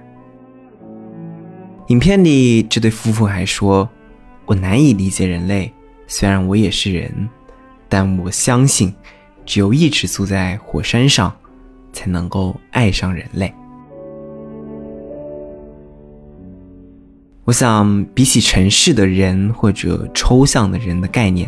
[1.89, 3.87] 影片里这对夫妇还说
[4.47, 5.71] ：“我难以理解人类，
[6.07, 7.29] 虽然我也是人，
[7.87, 8.91] 但我相信，
[9.45, 11.31] 只有一直坐在火山上。”
[11.93, 13.53] 才能够爱上人类。
[17.45, 21.47] 我想，比起城市的人或者抽象的人的概念，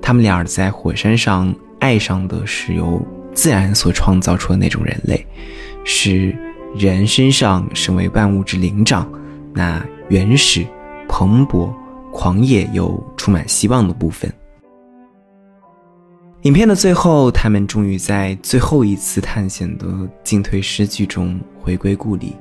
[0.00, 3.04] 他们俩在火山上爱上的是由
[3.34, 5.26] 自然所创造出的那种人类，
[5.82, 6.32] 是
[6.76, 9.10] 人身上身为万物之灵长，
[9.52, 10.64] 那原始、
[11.08, 11.68] 蓬勃、
[12.12, 14.32] 狂野又充满希望的部分。
[16.42, 19.86] 影片的最后，他们终于在最后一次探险的
[20.22, 22.36] 进退失据中回归故里，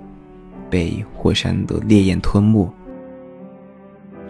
[0.72, 2.68] 被火山的烈焰吞没。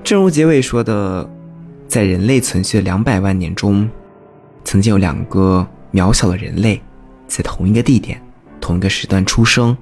[0.03, 1.29] 正如结尾说的，
[1.87, 3.89] 在人类存续的两百万年中，
[4.65, 6.81] 曾经有两个渺小的人类，
[7.27, 8.21] 在同一个地点、
[8.59, 9.77] 同一个时段出生，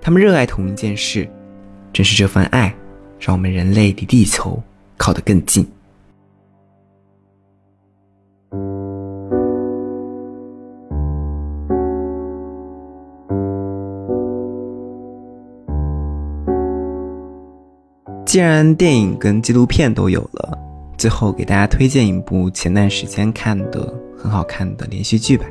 [0.00, 1.28] 他们热爱同一件事，
[1.92, 2.74] 正是这份爱，
[3.18, 4.62] 让我们人类离地球
[4.96, 5.66] 靠得更近。
[18.32, 20.58] 既然电影跟纪录片都有了，
[20.96, 25.44] 最后给大家推荐一部前段时间看的很好看的连续剧吧，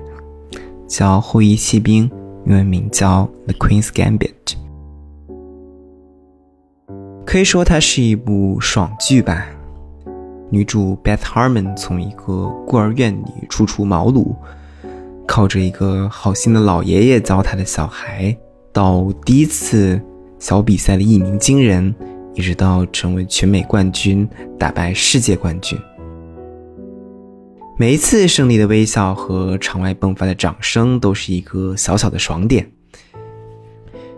[0.87, 2.09] 叫《后裔弃兵》，
[2.47, 4.33] 英文名叫《The Queen's Gambit》。
[7.23, 9.45] 可以说它是一部爽剧吧。
[10.49, 14.33] 女主 Beth Harmon 从一个孤儿院里初出茅庐，
[15.27, 18.35] 靠着一个好心的老爷爷教她的小孩，
[18.73, 20.01] 到第一次
[20.39, 21.93] 小比赛的一鸣惊人。
[22.33, 24.27] 一直到成为全美冠军，
[24.57, 25.77] 打败世界冠军。
[27.77, 32.69] 每一次胜利的微笑和场外迸发的掌声，都是一个小小的爽点。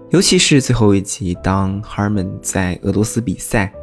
[0.10, 3.74] 尤其是最后一集，当 Harmon 在俄罗斯比赛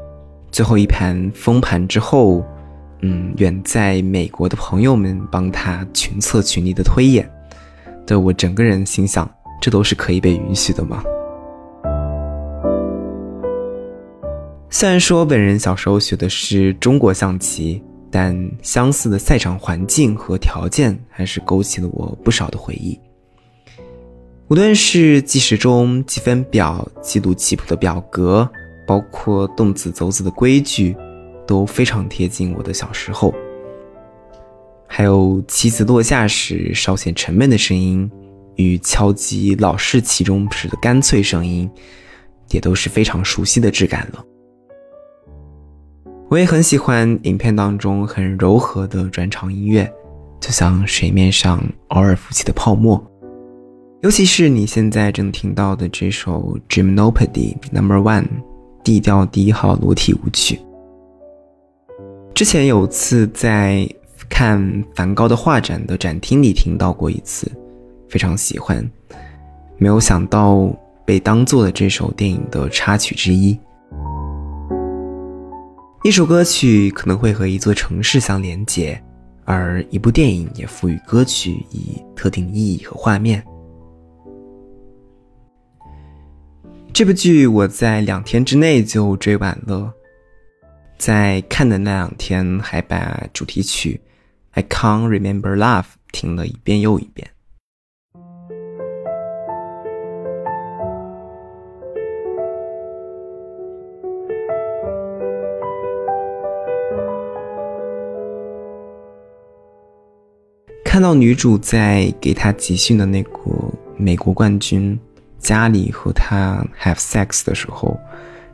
[0.52, 2.44] 最后一盘封盘之后，
[3.01, 7.28] 嗯，远在美国的朋友们帮他群策群力的推演，
[8.07, 9.28] 对我整个人心想，
[9.61, 11.02] 这都是可以被允许的吗？
[14.72, 22.98] 虽然说本人小时候学的是中国象棋，但相似的赛场环境和条件还是勾起了我不少的回忆。
[24.47, 28.48] 无论是计时钟、积分表、记录棋谱的表格，
[28.86, 30.97] 包括动子走子的规矩，
[31.48, 33.34] 都非常贴近我的小时候。
[34.86, 38.09] 还有棋子落下时稍显沉闷的声音，
[38.55, 41.68] 与敲击老式棋钟时的干脆声音，
[42.51, 44.24] 也都是非常熟悉的质感了。
[46.31, 49.93] 我也很喜欢影片当中很柔和的转场音乐，
[50.39, 53.05] 就像水面上偶尔浮起的泡沫。
[54.02, 58.23] 尤其是你现在正听到的这首《Gymnopédie Number One》
[58.85, 60.61] ，D 调第一号裸体舞曲。
[62.32, 63.89] 之前有次在
[64.28, 67.51] 看梵高的画展的展厅里听到过一次，
[68.09, 68.89] 非常喜欢。
[69.78, 70.73] 没有想到
[71.05, 73.59] 被当做了这首电影的插曲之一。
[76.02, 78.98] 一首歌曲可能会和一座城市相连接，
[79.44, 83.44] 而一部电影也赋予歌曲以特定意义和画面。
[86.90, 89.93] 这部剧我在两天之内就追完了，
[90.97, 94.01] 在看的那两天还把主题曲
[94.59, 95.82] 《I Can't Remember Love》
[96.12, 97.28] 听了一遍又一遍。
[111.01, 113.40] 看到女主在给他集训的那个
[113.97, 115.01] 美国冠军
[115.39, 117.98] 家里和他 have sex 的时候，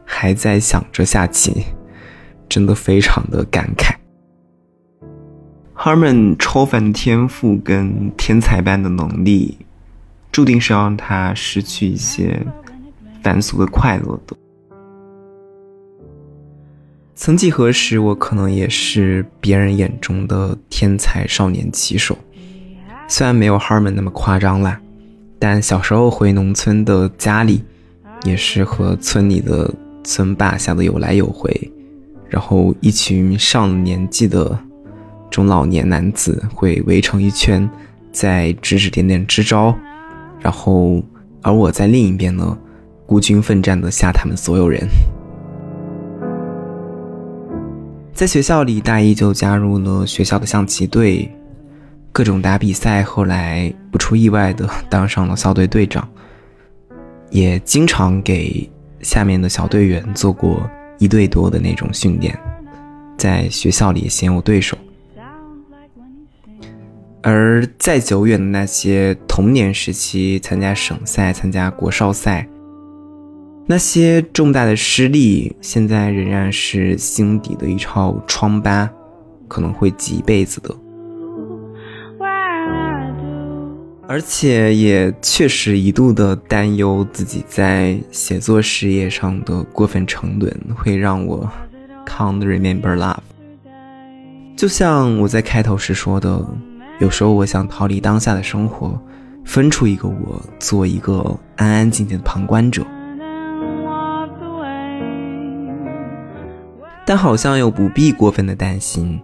[0.04, 1.64] 还在想着下棋，
[2.48, 3.96] 真的非常的感慨。
[5.74, 9.58] Harmon 超凡的天赋跟天才般的能力，
[10.30, 12.40] 注定是要让他失去一些
[13.24, 14.36] 凡俗的快乐的。
[17.16, 22.16] 曾几何时，我可能也是别人眼中的天才少年棋手。
[23.08, 24.80] 虽然没有 Harmon 那么夸张啦，
[25.38, 27.62] 但小时候回农村的家里，
[28.24, 29.72] 也是和村里的
[30.02, 31.52] 村霸下的有来有回，
[32.28, 34.58] 然后一群上了年纪的
[35.30, 37.68] 中老年男子会围成一圈，
[38.10, 39.72] 在指指点点支招，
[40.40, 41.00] 然后
[41.42, 42.58] 而我在另一边呢，
[43.06, 44.84] 孤军奋战的吓他们所有人。
[48.12, 51.30] 在学校里，大一就加入了学校的象棋队。
[52.16, 56.08] 各种打比赛，后来不出意外的当上了校队队长，
[57.28, 58.66] 也经常给
[59.02, 60.66] 下面的小队员做过
[60.96, 62.34] 一对多的那种训练，
[63.18, 64.78] 在学校里鲜有对手。
[67.20, 72.48] 而再久远的那些童年时期参加省赛、参加国少赛，
[73.66, 78.88] 那些重大的失利，现在仍然是心底的一道疮疤，
[79.48, 80.74] 可能会记一辈子的。
[84.08, 91.50] 而且也确实一度的担忧自己在写作事业上的过分沉沦，会让我
[92.06, 93.18] Can't remember love。
[94.56, 96.46] 就像我在开头时说的，
[97.00, 98.96] 有时候我想逃离当下的生活，
[99.44, 102.86] 分出一个我，做一个安安静静的旁观者。
[107.04, 109.20] 但好像又不必过分的担心。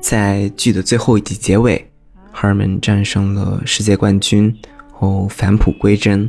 [0.00, 1.88] 在剧的最后一集结尾
[2.34, 4.54] ，Herman 战胜了世界冠军
[4.92, 6.28] 后返璞归真，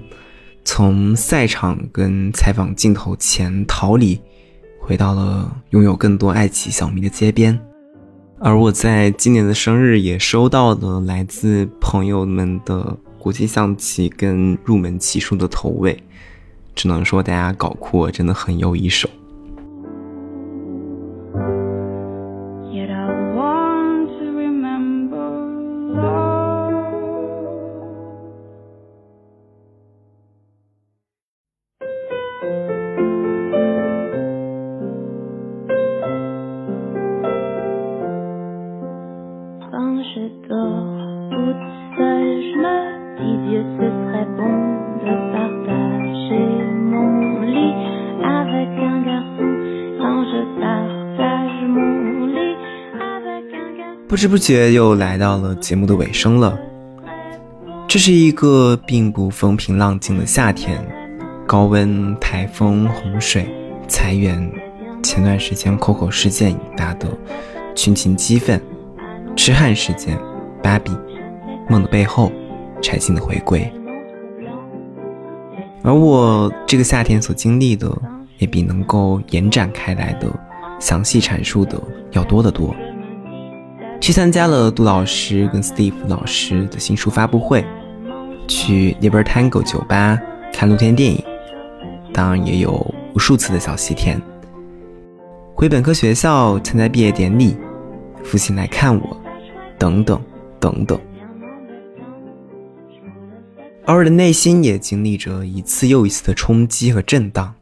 [0.63, 4.21] 从赛场跟采访镜头前逃离。
[4.79, 7.59] 回到了拥有更多爱奇小迷的街边，
[8.37, 15.97] 而我在今年的生日也收到了来自朋友们的国际象棋跟入门棋书的投喂，
[16.75, 19.09] 只能说大家搞酷真的很有一手。
[54.15, 56.57] 不知不觉又来到了节目的尾声了。
[57.85, 60.81] 这是一个并不风平浪静的夏天，
[61.45, 63.45] 高温、台风、洪水、
[63.89, 64.49] 裁员，
[65.03, 67.09] 前段时间 Coco 事件引发的
[67.75, 68.61] 群情激愤，
[69.35, 70.17] 痴汉事件，
[70.63, 70.93] 芭比，
[71.67, 72.31] 梦的背后，
[72.81, 73.69] 柴静的回归。
[75.83, 77.91] 而我这个夏天所经历的，
[78.37, 80.31] 也比能够延展开来的、
[80.79, 81.77] 详细阐述的
[82.11, 82.73] 要多得多。
[84.01, 87.65] 去参加了杜老师跟 Steve 老师的新书发布会，
[88.47, 90.19] 去 Libertango 酒吧
[90.53, 91.23] 看露天电影，
[92.13, 92.73] 当然也有
[93.15, 94.21] 无数次的小西天。
[95.55, 97.55] 回本科学校参加毕业典礼，
[98.23, 99.17] 父亲来看我，
[99.79, 100.21] 等等
[100.59, 100.99] 等等。
[103.85, 107.53] 而我的内心也经历着一次又一次的冲击和震荡，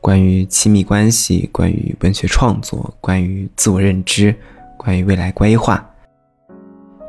[0.00, 4.34] 关于亲密关系，关于文学创作，关于自我认知。
[4.82, 5.86] 关于未来规划，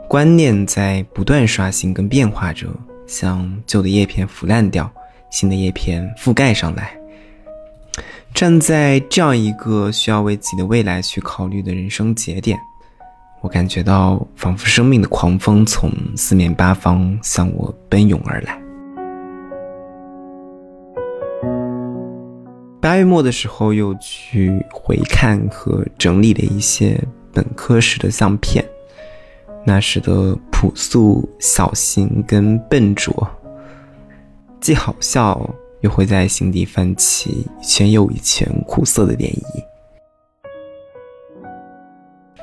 [0.10, 2.68] 观念在不断刷新跟变化着，
[3.08, 4.92] 像旧的叶片腐烂掉，
[5.30, 6.92] 新的叶片覆盖上来。
[8.34, 12.60] 站在这样一个需要为自己的未来去考虑的人生节点，
[13.40, 18.62] 我感觉到仿佛生命的狂风从四面八方向我奔涌而来。
[22.82, 27.02] 八月末的时候，又去回看和整理了一些。
[27.34, 28.64] 本科时的相片，
[29.66, 33.28] 那时的朴素、小心跟笨拙，
[34.60, 35.50] 既好笑，
[35.82, 39.64] 又会在心底泛起一圈又一圈苦涩的涟漪。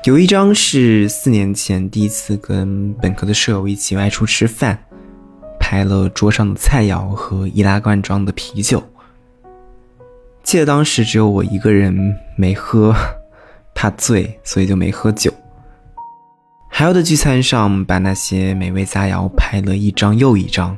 [0.05, 4.81] 有一张是四年前第一次跟本科的舍友一起外出吃饭，
[5.59, 8.81] 拍了桌上的菜肴和易拉罐装的啤酒。
[10.41, 12.95] 记得当时只有我一个人没喝。
[13.81, 15.31] 怕醉，所以就没喝酒。
[16.67, 20.75] 还有的聚餐上，把那些美味佳肴拍了一张又一张，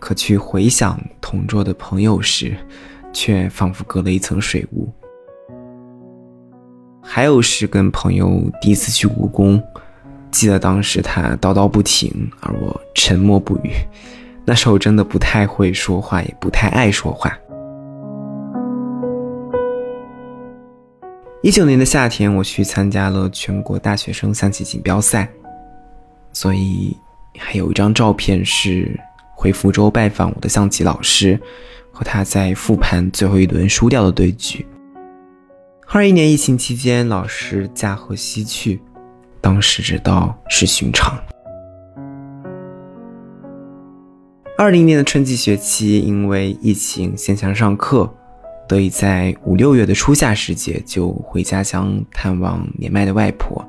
[0.00, 2.56] 可去回想同桌的朋友时，
[3.12, 4.92] 却仿佛隔了一层水雾。
[7.00, 9.62] 还有是跟朋友第一次去故宫，
[10.32, 13.70] 记得当时他叨叨不停，而我沉默不语。
[14.44, 17.38] 那时候真的不太会说话，也不太爱说话。
[21.44, 25.28] 一九年的夏天，我去参加了全国大学生象棋锦标赛，
[26.32, 26.96] 所以
[27.36, 28.98] 还有一张照片是
[29.34, 31.38] 回福州拜访我的象棋老师，
[31.92, 34.66] 和他在复盘最后一轮输掉的对局。
[35.88, 38.80] 二一年疫情期间，老师驾鹤西去，
[39.42, 41.14] 当时知道是寻常。
[44.56, 48.10] 二零年的春季学期，因为疫情线下上课。
[48.68, 53.66] 得以在五六月的初夏时节就回家乡探望年迈的外婆。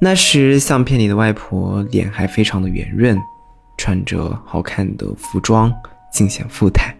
[0.00, 3.18] 那时相片里的外婆脸还非常的圆润，
[3.78, 5.72] 穿着好看的服装，
[6.12, 6.94] 尽显富态。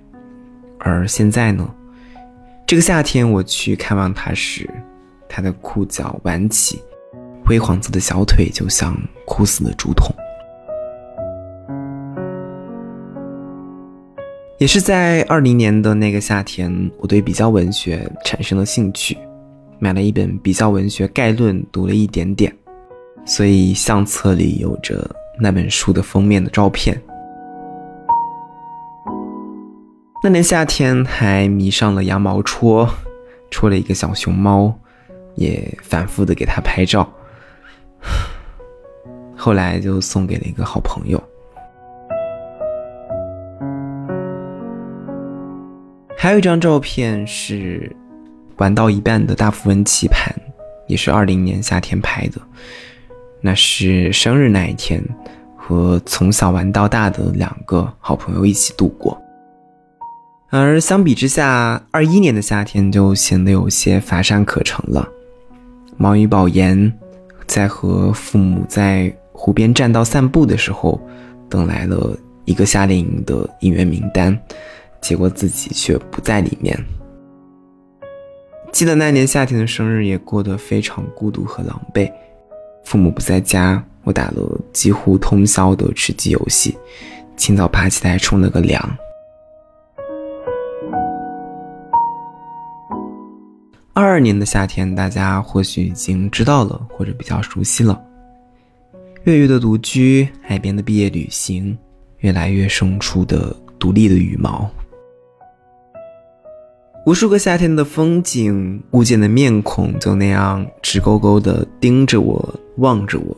[0.79, 1.69] 而现在呢，
[2.66, 4.69] 这个夏天我去看望她时，
[5.29, 6.81] 她的裤脚挽起，
[7.45, 8.97] 灰黄色的小腿就像
[9.27, 10.15] 枯死的竹筒。
[14.59, 19.19] 也是在二零年的那个夏天，我对比较文学产生了兴趣，
[19.81, 22.55] 买了一本《比较文学概论》，读了一点点，
[23.27, 25.11] 所以相册里有着
[25.41, 27.01] 那本书的封面的照片。
[30.23, 32.89] 那年夏天还迷上了羊毛戳，
[33.51, 34.73] 戳了一个小熊猫，
[35.35, 37.13] 也反复的给它拍照。
[39.37, 41.23] 后来就送给了一个好朋友。
[46.25, 47.95] 还有一张照片是
[48.57, 50.35] 玩到一半的大富翁棋盘，
[50.87, 52.41] 也是二零年夏天拍的。
[53.43, 55.05] 那是生日那一天，
[55.55, 59.21] 和从小玩到大的两个好朋友一起度过。
[60.49, 65.07] 而相比之下，二一年的夏天就显得有些乏善可陈了。
[65.99, 66.91] 毛羽保研，
[67.47, 70.99] 在和父母在湖边栈道散步的时候，
[71.51, 74.35] 等来了一个夏令营的应援名单，
[75.05, 76.75] 结果自己却不在里面。
[78.73, 82.11] 记得那年夏天的生日也过得非常孤独和狼狈，
[82.87, 86.75] 父母不在家，我打了几乎通宵的吃鸡游戏，
[87.37, 88.83] 清早爬起来冲了个凉。
[93.93, 98.03] 二二年的夏天，大家或许已经知道了，或者比较熟悉了。
[99.25, 101.77] 越狱的独居，海边的毕业旅行，
[102.21, 104.69] 越来越生出的独立的羽毛。
[107.07, 113.37] 无数个夏天的风景，物件的面孔，就那样直勾勾的盯着我，望着我，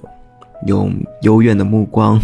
[0.67, 2.21] 用幽怨的目光，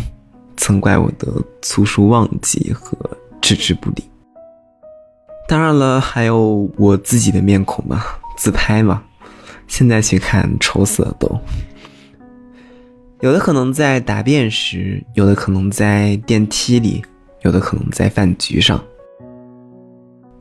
[0.56, 1.26] 曾怪我的
[1.60, 2.96] 粗疏忘记和
[3.40, 4.04] 置之不理。
[5.48, 8.04] 当然了，还有我自己的面孔嘛。
[8.38, 9.02] 自拍嘛，
[9.66, 11.28] 现在去看丑死了都。
[13.20, 17.02] 有的可能在答辩时，有的可能在电梯里，
[17.42, 18.82] 有的可能在饭局上，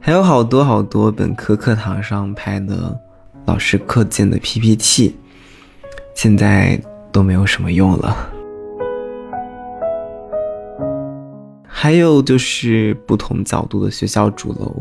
[0.04, 3.00] 还有好多好多本科课堂上拍的
[3.46, 5.16] 老师课件的 PPT，
[6.16, 8.34] 现在都没有什么用了。
[11.68, 14.76] 还有就是不同角度的学校主楼。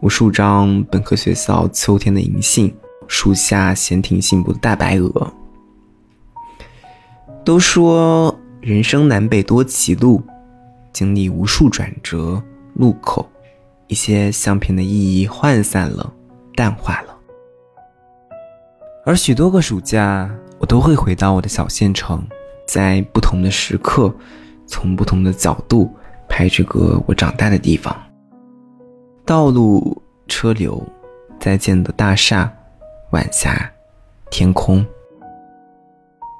[0.00, 2.74] 无数张本科学校秋天的银杏，
[3.06, 5.32] 树下闲庭信步的大白鹅。
[7.44, 10.22] 都说人生南北多歧路，
[10.94, 12.42] 经历无数转折
[12.74, 13.28] 路口，
[13.88, 16.12] 一些相片的意义涣散了，
[16.54, 17.16] 淡化了。
[19.04, 22.26] 而许多个暑假，我都会回到我的小县城，
[22.66, 24.12] 在不同的时刻，
[24.66, 25.94] 从不同的角度
[26.28, 27.96] 拍这个我长大的地方。
[29.24, 30.84] 道路、车流、
[31.38, 32.52] 再见的大厦、
[33.10, 33.70] 晚霞、
[34.30, 34.84] 天空。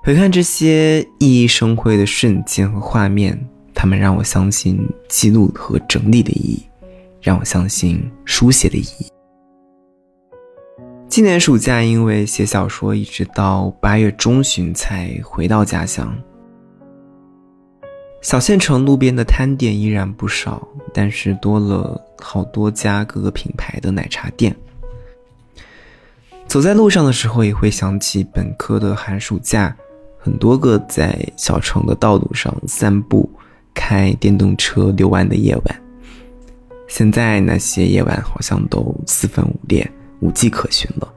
[0.03, 3.39] 回看这些熠熠生辉的瞬间和画面，
[3.75, 4.79] 他们让我相信
[5.09, 6.67] 记录和整理的意义，
[7.21, 9.07] 让我相信书写的意义。
[11.09, 16.15] 今年暑假因为写小说，一直到八月中旬才回到家乡。
[18.21, 24.55] 小县城路边的摊点依然不少，但是多了好多家各个品牌的奶茶店。
[26.47, 29.75] 走在路上的时候，也会想起本科的寒暑假，
[30.19, 33.31] 很多个在小城的道路上散步、
[33.73, 35.83] 开电动车游玩的夜晚。
[36.89, 39.91] 现在那些夜晚好像都四分五裂，
[40.21, 41.13] 无迹可寻了。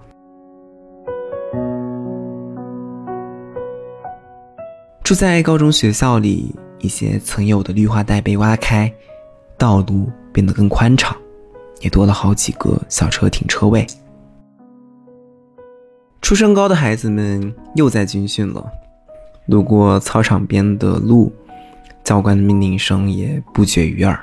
[5.04, 6.56] 住在高中学校里。
[6.82, 8.90] 一些曾有的绿化带被挖开，
[9.58, 11.14] 道路变得更宽敞，
[11.82, 13.86] 也多了好几个小车停车位。
[16.22, 18.66] 初升高的孩子们又在军训了，
[19.48, 21.30] 路过操场边的路，
[22.02, 24.18] 教官的命令声也不绝于耳。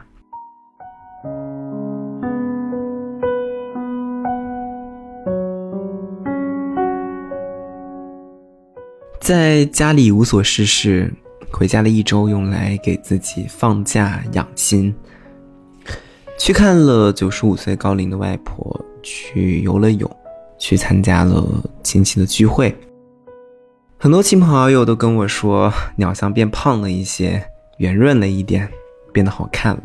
[9.27, 11.12] 在家里无所事事。
[11.51, 14.94] 回家了一周，用来给自己放假养心。
[16.39, 20.09] 去看了九十五岁高龄的外婆，去游了泳，
[20.61, 21.44] 去参加了
[21.82, 22.73] 亲戚的聚会。
[23.98, 27.44] 很多亲朋好友都跟我说，你好像变胖了一些，
[27.78, 28.70] 圆润了一点，
[29.12, 29.82] 变得好看了。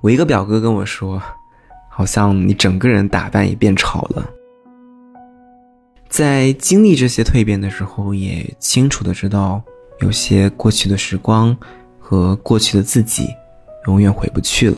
[0.00, 1.20] 我一个表哥跟我说，
[1.90, 4.26] 好像你整个人打扮也变潮了。
[6.14, 9.60] 在经历这些蜕变的时候，也清楚的知道。
[9.98, 11.56] 有些过去的时光
[11.98, 13.26] 和过去的自己，
[13.88, 14.76] 永远回不去了。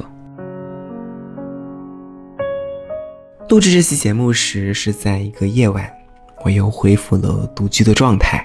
[3.50, 5.92] 录制这期节目时是在一个夜晚，
[6.42, 8.42] 我又恢复了独居的状态。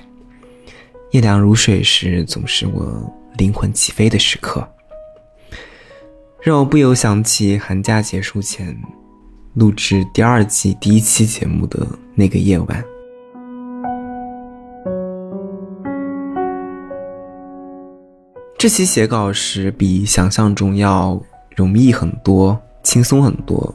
[1.12, 4.68] 夜凉如水时，总是我灵魂起飞的时刻，
[6.42, 8.78] 让我不由想起寒假结束前
[9.54, 12.84] 录制第二季第一期节目的那个夜晚。
[18.58, 21.22] 这期写稿时比想象中要
[21.54, 23.74] 容易很多，轻松很多。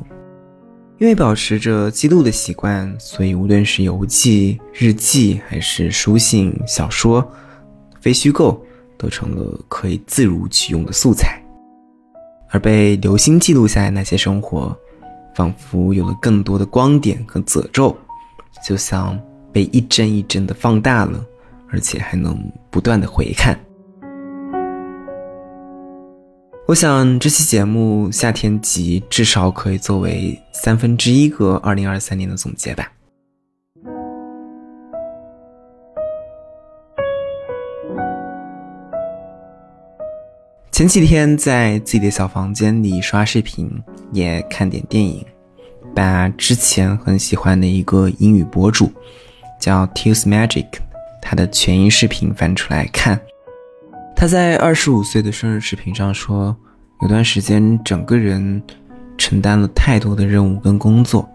[0.98, 7.30] 因为保持着记录的习惯，所以无论是游记、日记，还是书信、小说、
[8.00, 8.58] 非虚构，
[8.96, 11.38] 都成了可以自如取用的素材。
[12.48, 14.74] 而被留心记录下来那些生活，
[15.36, 17.94] 仿佛有了更多的光点和褶皱，
[18.66, 19.20] 就像
[19.52, 21.22] 被一帧一帧的放大了，
[21.70, 22.34] 而且还能
[22.70, 23.54] 不断的回看。
[26.66, 32.90] 我想这期节目夏天集至少可以作为三分之一个二零二三年的总结吧。
[40.76, 43.66] 前几天在自己的小房间里刷视频，
[44.12, 45.24] 也看点电影，
[45.94, 48.92] 把之前很喜欢的一个英语博主
[49.58, 50.66] 叫 Tils Magic，
[51.22, 53.18] 他的全英视频翻出来看。
[54.14, 56.54] 他在二十五岁的生日视频上说，
[57.00, 58.62] 有段时间整个人
[59.16, 61.26] 承担了太多的任务跟工作，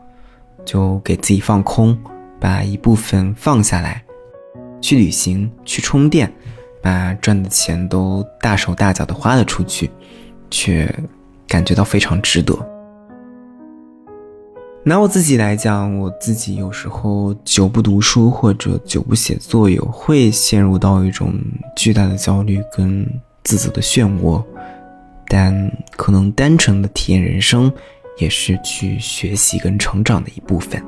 [0.63, 1.97] 就给自己放空，
[2.39, 4.03] 把一部分放下来，
[4.79, 6.31] 去旅行，去充电，
[6.81, 9.89] 把赚的钱都大手大脚的花了出去，
[10.49, 10.93] 却
[11.47, 12.57] 感觉到非常值得。
[14.83, 21.39] 拿我自己来讲，我自己有时候久不读书或者久不写作，有会陷入到一种
[21.75, 23.07] 巨大的焦虑跟
[23.43, 24.43] 自责的漩涡。
[25.27, 27.71] 但可能单纯的体验人生，
[28.17, 30.83] 也是去学习跟成长的一部分。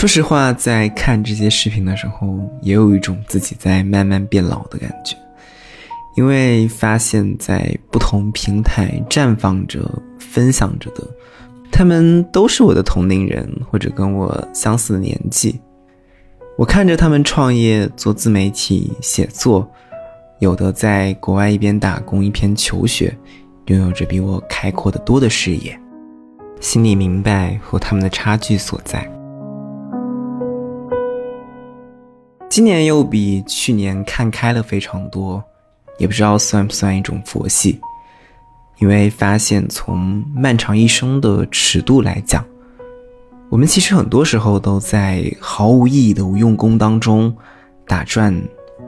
[0.00, 5.14] 说实话，在看这些视频的时候，也有一种自己在慢慢变老的感觉。
[6.16, 9.86] 因为发现，在不同平台绽放着、
[10.18, 11.06] 分享着的，
[11.70, 15.60] 他们都是我的同龄人，或者跟我相似的年纪。
[16.56, 19.70] 我看着他们创业、做自媒体、写作，
[20.38, 23.14] 有的在国外一边打工一边求学，
[23.66, 25.78] 拥有着比我开阔的多的视野，
[26.58, 29.06] 心里明白和他们的差距所在。
[32.50, 35.42] 今年又比去年看开了非常多。
[35.98, 37.78] 也不知道算不算一种佛系，
[38.78, 42.42] 因为发现从漫长一生的尺度来讲，
[43.50, 47.36] 我们其实很多时候都在毫无意义的无用功当中
[47.86, 48.34] 打转，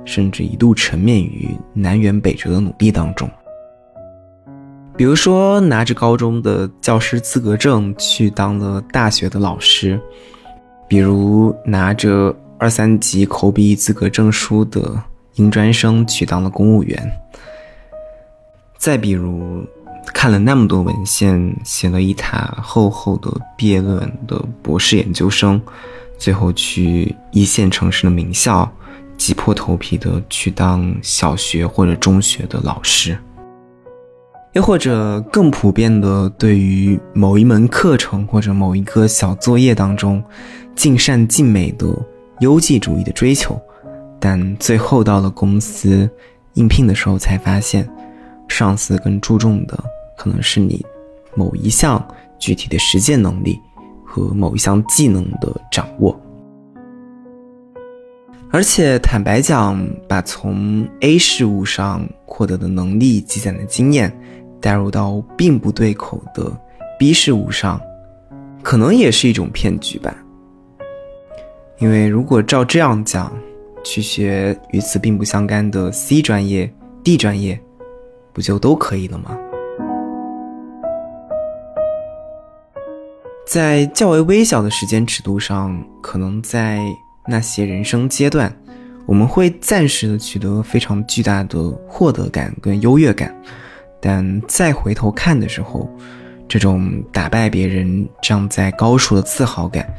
[0.06, 3.28] 甚至一度沉湎于南辕北辙的努力当中。
[4.96, 10.00] 比如说，拿着高中的教师资格证去当了大学的老师，
[10.88, 15.02] 比如拿着二三级口笔译资格证书的。
[15.36, 17.12] 应专生去当了公务员。
[18.76, 19.64] 再比如，
[20.12, 25.58] 看了那么多文献，写了一沓厚厚的毕业论文的博士研究生，
[26.18, 28.70] 最后去一线城市的名校，
[29.16, 33.16] 挤破头皮的去当小学或者中学的老师。
[34.52, 40.22] 又或者更普遍的，对于某一门课程或者某一个小作业当中，
[40.76, 41.86] 尽善尽美的
[42.42, 43.58] 优绩主义的追求。
[44.20, 46.08] 但最后到了公司
[46.54, 47.88] 应聘的时候，才发现，
[48.46, 49.82] 上司更注重的
[50.16, 50.84] 可能是你
[51.34, 52.06] 某一项
[52.38, 53.58] 具体的实践能力
[54.04, 56.16] 和某一项技能的掌握。
[58.50, 64.14] 而且坦白讲，把从 A 事物上获得的能力积攒的经验
[64.60, 66.52] 带入到并不对口的
[66.98, 67.80] B 事物上，
[68.62, 70.14] 可能也是一种骗局吧。
[71.82, 73.36] 因为如果照这样讲，
[73.82, 76.72] 去学与此并不相干的 C 专业、
[77.02, 77.60] D 专业，
[78.32, 79.36] 不就都可以了吗？
[83.44, 86.80] 在较为微小的时间尺度上，可能在
[87.26, 88.56] 那些人生阶段，
[89.04, 93.34] 我们会暂时的取得非常巨大的获得感跟优越感，
[94.00, 95.90] 但再回头看的时候，
[96.46, 99.92] 这种打败别人站在高处的自豪感，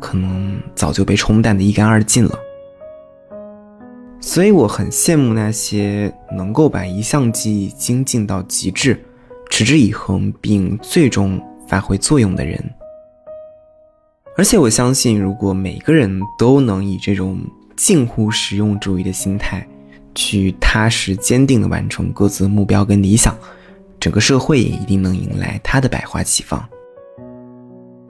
[0.00, 2.38] 可能早就被冲淡的一干二净了。
[4.20, 9.02] 所以我很羡慕那些能够把一项技艺精进到极致、
[9.48, 12.62] 持之以恒并最终发挥作用的人。
[14.36, 17.38] 而且我相信，如果每个人都能以这种
[17.76, 19.66] 近乎实用主义的心态，
[20.14, 23.36] 去踏实坚定地完成各自的目标跟理想，
[23.98, 26.62] 整个社会也一定能迎来它的百花齐放。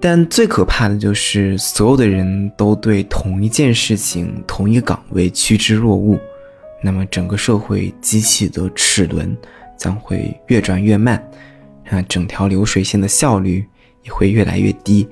[0.02, 6.18] 但最可怕的就是，所有的人都对同一件事情、同一个岗位趋之若鹜，
[6.82, 9.36] 那么整个社会机器的齿轮
[9.76, 11.22] 将会越转越慢，
[11.90, 13.62] 啊，整条流水线的效率
[14.02, 15.06] 也会越来越低。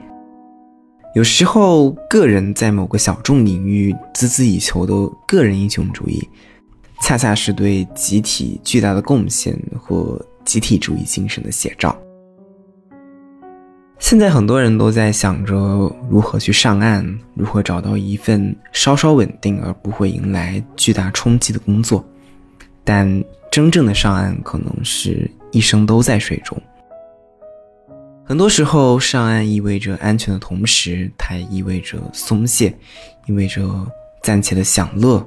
[1.14, 4.94] 有时候，个人在某个小众领域孜孜以求的
[5.26, 6.26] 个人英雄主义，
[7.02, 11.94] 恰恰是对集体巨大的贡献和集体主义精神的写照。
[14.08, 15.54] 现在很多人都在想着
[16.08, 22.02] 如何去上岸，如何找到一份稍稍稳定而不会迎来巨大冲击的工作，
[22.82, 23.22] 但
[23.52, 26.56] 真正的上岸可能是一生都在水中。
[28.24, 32.74] 很多时候，上岸意味着安全的同时，它也意味着松懈，
[33.26, 33.62] 意味着
[34.22, 35.22] 暂且的享乐，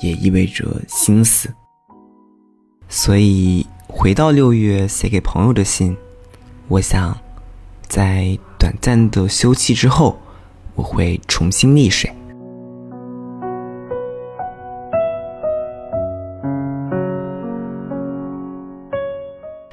[0.00, 1.50] 也意味着心死。
[2.88, 5.94] 所以，回到六月写给朋友的信，
[6.68, 7.14] 我想，
[7.88, 10.18] 在短暂的休憩之后，
[10.74, 12.10] 我会重新溺水。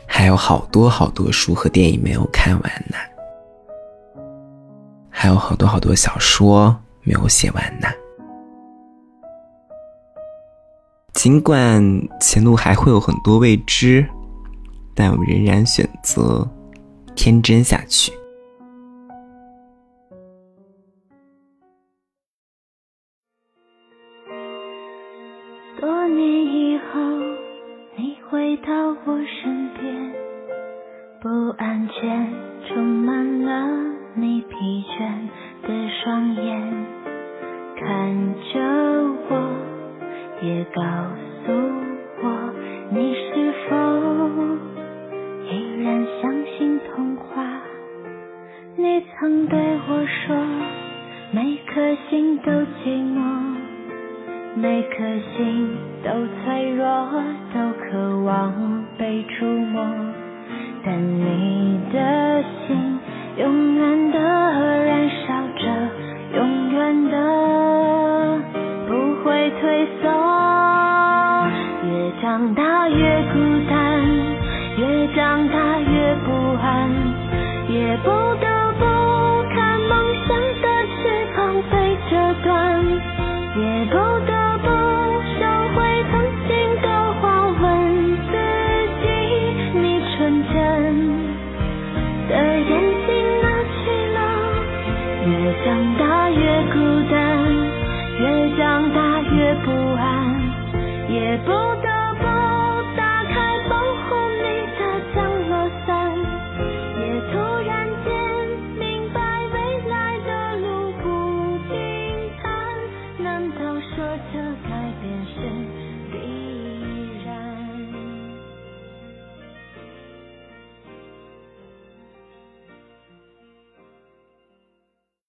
[0.06, 2.96] 还有好多好多书和电影没有看完呢，
[5.10, 7.88] 还有好多好多小说没有写完呢。
[11.14, 11.84] 尽管
[12.22, 14.06] 前路还会有很多未知，
[14.96, 16.48] 但我仍然选择
[17.16, 18.23] 天真下去。